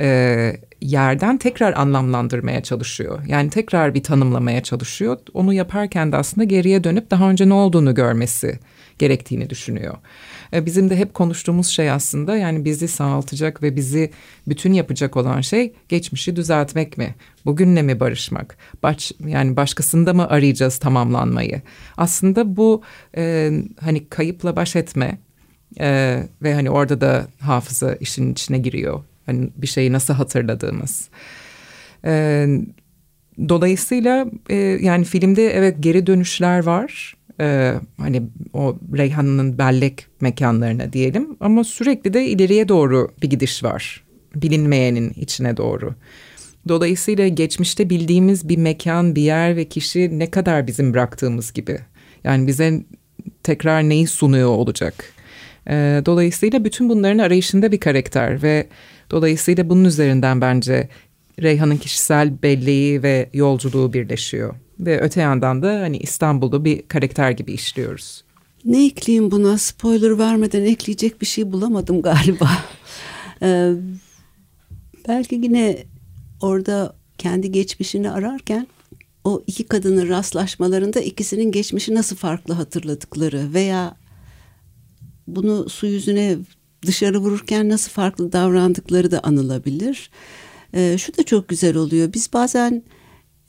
e, 0.00 0.56
yerden 0.80 1.38
tekrar 1.38 1.72
anlamlandırmaya 1.72 2.62
çalışıyor. 2.62 3.22
Yani 3.26 3.50
tekrar 3.50 3.94
bir 3.94 4.02
tanımlamaya 4.02 4.62
çalışıyor. 4.62 5.18
Onu 5.34 5.54
yaparken 5.54 6.12
de 6.12 6.16
aslında 6.16 6.44
geriye 6.44 6.84
dönüp 6.84 7.10
daha 7.10 7.30
önce 7.30 7.48
ne 7.48 7.54
olduğunu 7.54 7.94
görmesi 7.94 8.58
gerektiğini 8.98 9.50
düşünüyor. 9.50 9.94
E, 10.52 10.66
bizim 10.66 10.90
de 10.90 10.96
hep 10.96 11.14
konuştuğumuz 11.14 11.66
şey 11.66 11.90
aslında 11.90 12.36
yani 12.36 12.64
bizi 12.64 12.88
sağaltacak 12.88 13.62
ve 13.62 13.76
bizi 13.76 14.10
bütün 14.48 14.72
yapacak 14.72 15.16
olan 15.16 15.40
şey 15.40 15.72
geçmişi 15.88 16.36
düzeltmek 16.36 16.98
mi? 16.98 17.14
Bugünle 17.44 17.82
mi 17.82 18.00
barışmak? 18.00 18.56
Baş, 18.82 19.12
yani 19.26 19.56
başkasında 19.56 20.14
mı 20.14 20.28
arayacağız 20.28 20.78
tamamlanmayı? 20.78 21.62
Aslında 21.96 22.56
bu 22.56 22.82
e, 23.16 23.52
hani 23.80 24.08
kayıpla 24.08 24.56
baş 24.56 24.76
etme 24.76 25.18
e, 25.80 26.22
ve 26.42 26.54
hani 26.54 26.70
orada 26.70 27.00
da 27.00 27.26
hafıza 27.40 27.94
işin 27.94 28.32
içine 28.32 28.58
giriyor. 28.58 29.04
Hani 29.26 29.50
bir 29.56 29.66
şeyi 29.66 29.92
nasıl 29.92 30.14
hatırladığımız. 30.14 31.08
E, 32.04 32.46
dolayısıyla 33.48 34.26
e, 34.50 34.56
yani 34.56 35.04
filmde 35.04 35.56
evet 35.56 35.76
geri 35.80 36.06
dönüşler 36.06 36.62
var 36.62 37.15
e, 37.40 37.74
hani 37.96 38.22
o 38.52 38.76
Reyhan'ın 38.96 39.58
bellek 39.58 40.06
mekanlarına 40.20 40.92
diyelim 40.92 41.36
ama 41.40 41.64
sürekli 41.64 42.12
de 42.12 42.26
ileriye 42.26 42.68
doğru 42.68 43.08
bir 43.22 43.30
gidiş 43.30 43.64
var 43.64 44.06
bilinmeyenin 44.42 45.10
içine 45.10 45.56
doğru. 45.56 45.94
Dolayısıyla 46.68 47.28
geçmişte 47.28 47.90
bildiğimiz 47.90 48.48
bir 48.48 48.56
mekan, 48.56 49.16
bir 49.16 49.22
yer 49.22 49.56
ve 49.56 49.64
kişi 49.64 50.18
ne 50.18 50.30
kadar 50.30 50.66
bizim 50.66 50.94
bıraktığımız 50.94 51.52
gibi. 51.52 51.78
Yani 52.24 52.46
bize 52.46 52.84
tekrar 53.42 53.88
neyi 53.88 54.06
sunuyor 54.06 54.48
olacak. 54.48 55.12
E, 55.68 56.02
dolayısıyla 56.06 56.64
bütün 56.64 56.88
bunların 56.88 57.18
arayışında 57.18 57.72
bir 57.72 57.80
karakter 57.80 58.42
ve 58.42 58.66
dolayısıyla 59.10 59.68
bunun 59.68 59.84
üzerinden 59.84 60.40
bence 60.40 60.88
Reyhan'ın 61.42 61.76
kişisel 61.76 62.42
belleği 62.42 63.02
ve 63.02 63.30
yolculuğu 63.32 63.92
birleşiyor. 63.92 64.54
Ve 64.80 65.00
öte 65.00 65.20
yandan 65.20 65.62
da 65.62 65.80
hani 65.80 65.96
İstanbul'da 65.96 66.64
bir 66.64 66.82
karakter 66.82 67.30
gibi 67.30 67.52
işliyoruz. 67.52 68.24
Ne 68.64 68.86
ekleyeyim 68.86 69.30
buna? 69.30 69.58
Spoiler 69.58 70.18
vermeden 70.18 70.64
ekleyecek 70.64 71.20
bir 71.20 71.26
şey 71.26 71.52
bulamadım 71.52 72.02
galiba. 72.02 72.50
ee, 73.42 73.72
belki 75.08 75.34
yine 75.34 75.84
orada 76.40 76.96
kendi 77.18 77.52
geçmişini 77.52 78.10
ararken 78.10 78.66
o 79.24 79.42
iki 79.46 79.64
kadının 79.64 80.08
rastlaşmalarında 80.08 81.00
ikisinin 81.00 81.52
geçmişi 81.52 81.94
nasıl 81.94 82.16
farklı 82.16 82.54
hatırladıkları 82.54 83.54
veya 83.54 83.96
bunu 85.26 85.68
su 85.68 85.86
yüzüne 85.86 86.36
dışarı 86.86 87.18
vururken 87.18 87.68
nasıl 87.68 87.90
farklı 87.90 88.32
davrandıkları 88.32 89.10
da 89.10 89.20
anılabilir. 89.20 90.10
Ee, 90.74 90.96
şu 90.98 91.16
da 91.16 91.22
çok 91.22 91.48
güzel 91.48 91.76
oluyor. 91.76 92.12
Biz 92.12 92.32
bazen 92.32 92.82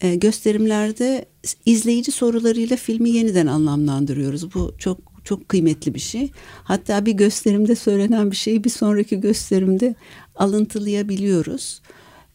e, 0.01 0.15
gösterimlerde 0.15 1.25
izleyici 1.65 2.11
sorularıyla 2.11 2.77
filmi 2.77 3.09
yeniden 3.09 3.47
anlamlandırıyoruz. 3.47 4.53
Bu 4.53 4.75
çok 4.77 4.97
çok 5.23 5.49
kıymetli 5.49 5.93
bir 5.93 5.99
şey. 5.99 6.31
Hatta 6.63 7.05
bir 7.05 7.11
gösterimde 7.11 7.75
söylenen 7.75 8.31
bir 8.31 8.35
şeyi 8.35 8.63
bir 8.63 8.69
sonraki 8.69 9.19
gösterimde 9.19 9.95
alıntılayabiliyoruz. 10.35 11.81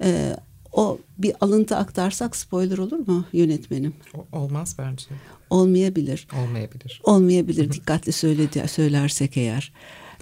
E, 0.03 0.37
o 0.73 0.99
bir 1.19 1.33
alıntı 1.41 1.77
aktarsak 1.77 2.37
spoiler 2.37 2.79
olur 2.79 3.09
mu 3.09 3.25
yönetmenim? 3.33 3.95
Olmaz 4.33 4.77
bence. 4.79 5.07
Olmayabilir. 5.51 6.29
Olmayabilir. 6.43 7.01
Olmayabilir 7.05 7.73
dikkatli 7.73 8.13
söyledi, 8.13 8.69
söylersek 8.69 9.37
eğer. 9.37 9.73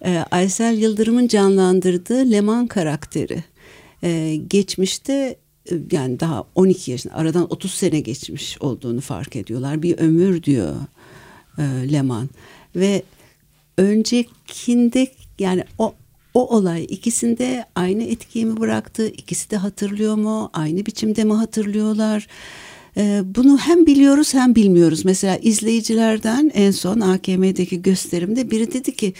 E, 0.04 0.24
Aysel 0.30 0.78
Yıldırım'ın 0.78 1.28
canlandırdığı 1.28 2.30
Leman 2.30 2.66
karakteri 2.66 3.44
e, 4.02 4.36
geçmişte 4.36 5.36
yani 5.92 6.20
daha 6.20 6.44
12 6.54 6.90
yaşında 6.90 7.14
aradan 7.14 7.52
30 7.52 7.74
sene 7.74 8.00
geçmiş 8.00 8.62
olduğunu 8.62 9.00
fark 9.00 9.36
ediyorlar. 9.36 9.82
Bir 9.82 9.98
ömür 9.98 10.42
diyor 10.42 10.74
e, 11.58 11.92
Leman 11.92 12.28
ve 12.76 13.02
öncekinde 13.78 15.06
yani 15.38 15.64
o 15.78 15.94
o 16.34 16.56
olay 16.56 16.84
ikisinde 16.84 17.64
aynı 17.74 18.02
etkiyi 18.02 18.46
mi 18.46 18.56
bıraktı? 18.56 19.08
İkisi 19.08 19.50
de 19.50 19.56
hatırlıyor 19.56 20.14
mu? 20.14 20.50
Aynı 20.52 20.86
biçimde 20.86 21.24
mi 21.24 21.32
hatırlıyorlar? 21.32 22.26
Ee, 22.96 23.22
bunu 23.24 23.58
hem 23.58 23.86
biliyoruz 23.86 24.34
hem 24.34 24.54
bilmiyoruz. 24.54 25.04
Mesela 25.04 25.36
izleyicilerden 25.36 26.50
en 26.54 26.70
son 26.70 27.00
AKM'deki 27.00 27.82
gösterimde 27.82 28.50
biri 28.50 28.72
dedi 28.72 28.96
ki 28.96 29.14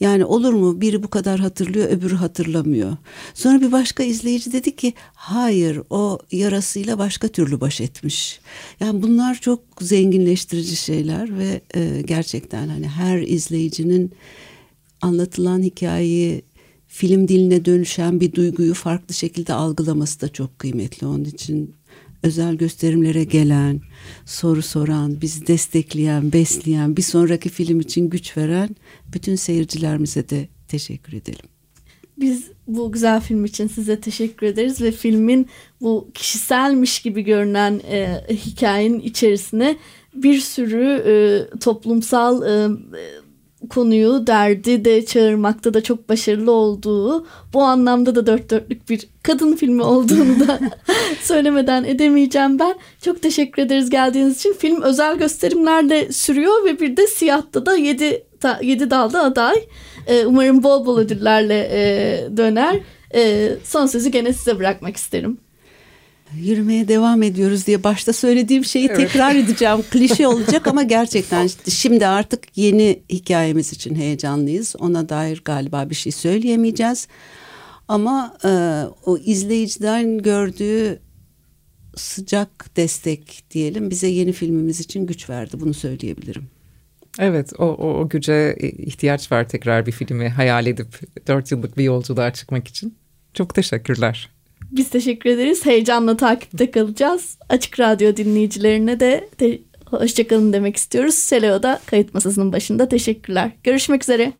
yani 0.00 0.24
olur 0.24 0.52
mu 0.52 0.80
biri 0.80 1.02
bu 1.02 1.08
kadar 1.08 1.40
hatırlıyor 1.40 1.88
öbürü 1.88 2.14
hatırlamıyor. 2.14 2.96
Sonra 3.34 3.60
bir 3.60 3.72
başka 3.72 4.02
izleyici 4.02 4.52
dedi 4.52 4.76
ki 4.76 4.94
hayır 5.14 5.80
o 5.90 6.18
yarasıyla 6.32 6.98
başka 6.98 7.28
türlü 7.28 7.60
baş 7.60 7.80
etmiş. 7.80 8.40
Yani 8.80 9.02
bunlar 9.02 9.34
çok 9.34 9.60
zenginleştirici 9.80 10.76
şeyler 10.76 11.38
ve 11.38 11.60
e, 11.74 12.02
gerçekten 12.02 12.68
hani 12.68 12.88
her 12.88 13.22
izleyicinin 13.22 14.12
anlatılan 15.00 15.62
hikayeyi 15.62 16.42
film 16.86 17.28
diline 17.28 17.64
dönüşen 17.64 18.20
bir 18.20 18.32
duyguyu 18.32 18.74
farklı 18.74 19.14
şekilde 19.14 19.52
algılaması 19.52 20.20
da 20.20 20.28
çok 20.28 20.58
kıymetli. 20.58 21.06
Onun 21.06 21.24
için 21.24 21.74
özel 22.24 22.54
gösterimlere 22.54 23.24
gelen, 23.24 23.80
soru 24.26 24.62
soran, 24.62 25.20
bizi 25.20 25.46
destekleyen, 25.46 26.32
besleyen, 26.32 26.96
bir 26.96 27.02
sonraki 27.02 27.48
film 27.48 27.80
için 27.80 28.10
güç 28.10 28.36
veren 28.36 28.76
bütün 29.12 29.34
seyircilerimize 29.34 30.28
de 30.28 30.48
teşekkür 30.68 31.12
edelim. 31.12 31.46
Biz 32.18 32.44
bu 32.66 32.92
güzel 32.92 33.20
film 33.20 33.44
için 33.44 33.68
size 33.68 34.00
teşekkür 34.00 34.46
ederiz 34.46 34.82
ve 34.82 34.92
filmin 34.92 35.48
bu 35.80 36.08
kişiselmiş 36.14 37.02
gibi 37.02 37.22
görünen 37.22 37.80
e, 37.90 38.20
hikayenin 38.30 39.00
içerisine 39.00 39.76
bir 40.14 40.38
sürü 40.38 41.02
e, 41.06 41.58
toplumsal 41.58 42.42
e, 42.42 42.76
konuyu, 43.68 44.26
derdi 44.26 44.84
de 44.84 45.06
çağırmakta 45.06 45.74
da 45.74 45.82
çok 45.82 46.08
başarılı 46.08 46.50
olduğu, 46.50 47.26
bu 47.52 47.62
anlamda 47.62 48.14
da 48.14 48.26
dört 48.26 48.50
dörtlük 48.50 48.88
bir 48.88 49.08
kadın 49.22 49.56
filmi 49.56 49.82
olduğunu 49.82 50.48
da 50.48 50.60
söylemeden 51.20 51.84
edemeyeceğim 51.84 52.58
ben. 52.58 52.74
Çok 53.04 53.22
teşekkür 53.22 53.62
ederiz 53.62 53.90
geldiğiniz 53.90 54.36
için. 54.36 54.52
Film 54.52 54.82
özel 54.82 55.18
gösterimlerle 55.18 56.12
sürüyor 56.12 56.64
ve 56.64 56.80
bir 56.80 56.96
de 56.96 57.06
Siyah'ta 57.06 57.66
da 57.66 57.76
7 57.76 58.24
7 58.62 58.90
dalda 58.90 59.22
aday. 59.22 59.56
Ee, 60.06 60.26
umarım 60.26 60.62
bol 60.62 60.86
bol 60.86 60.98
ödüllerle 60.98 61.68
e, 61.72 62.36
döner. 62.36 62.80
E, 63.14 63.50
son 63.64 63.86
sözü 63.86 64.08
gene 64.08 64.32
size 64.32 64.58
bırakmak 64.58 64.96
isterim 64.96 65.38
yürümeye 66.40 66.88
devam 66.88 67.22
ediyoruz 67.22 67.66
diye 67.66 67.84
başta 67.84 68.12
söylediğim 68.12 68.64
şeyi 68.64 68.86
evet. 68.86 68.96
tekrar 68.96 69.34
edeceğim. 69.34 69.82
Klişe 69.90 70.26
olacak 70.28 70.66
ama 70.66 70.82
gerçekten 70.82 71.50
şimdi 71.68 72.06
artık 72.06 72.58
yeni 72.58 73.02
hikayemiz 73.10 73.72
için 73.72 73.94
heyecanlıyız. 73.94 74.74
Ona 74.78 75.08
dair 75.08 75.42
galiba 75.44 75.90
bir 75.90 75.94
şey 75.94 76.12
söyleyemeyeceğiz. 76.12 77.08
Ama 77.88 78.36
e, 78.44 78.48
o 79.06 79.18
izleyiciden 79.18 80.18
gördüğü 80.18 81.00
sıcak 81.96 82.76
destek 82.76 83.44
diyelim 83.50 83.90
bize 83.90 84.06
yeni 84.06 84.32
filmimiz 84.32 84.80
için 84.80 85.06
güç 85.06 85.30
verdi. 85.30 85.60
Bunu 85.60 85.74
söyleyebilirim. 85.74 86.46
Evet 87.18 87.52
o, 87.58 87.64
o, 87.64 88.00
o 88.00 88.08
güce 88.08 88.56
ihtiyaç 88.60 89.32
var 89.32 89.48
tekrar 89.48 89.86
bir 89.86 89.92
filmi 89.92 90.28
hayal 90.28 90.66
edip 90.66 91.00
dört 91.26 91.50
yıllık 91.50 91.78
bir 91.78 91.84
yolculuğa 91.84 92.32
çıkmak 92.32 92.68
için. 92.68 92.98
Çok 93.34 93.54
teşekkürler. 93.54 94.33
Biz 94.72 94.90
teşekkür 94.90 95.30
ederiz. 95.30 95.66
Heyecanla 95.66 96.16
takipte 96.16 96.70
kalacağız. 96.70 97.38
Açık 97.48 97.80
Radyo 97.80 98.16
dinleyicilerine 98.16 99.00
de 99.00 99.28
te- 99.38 99.58
hoşçakalın 99.86 100.52
demek 100.52 100.76
istiyoruz. 100.76 101.14
Seleo'da 101.14 101.80
kayıt 101.86 102.14
masasının 102.14 102.52
başında 102.52 102.88
teşekkürler. 102.88 103.50
Görüşmek 103.64 104.02
üzere. 104.02 104.32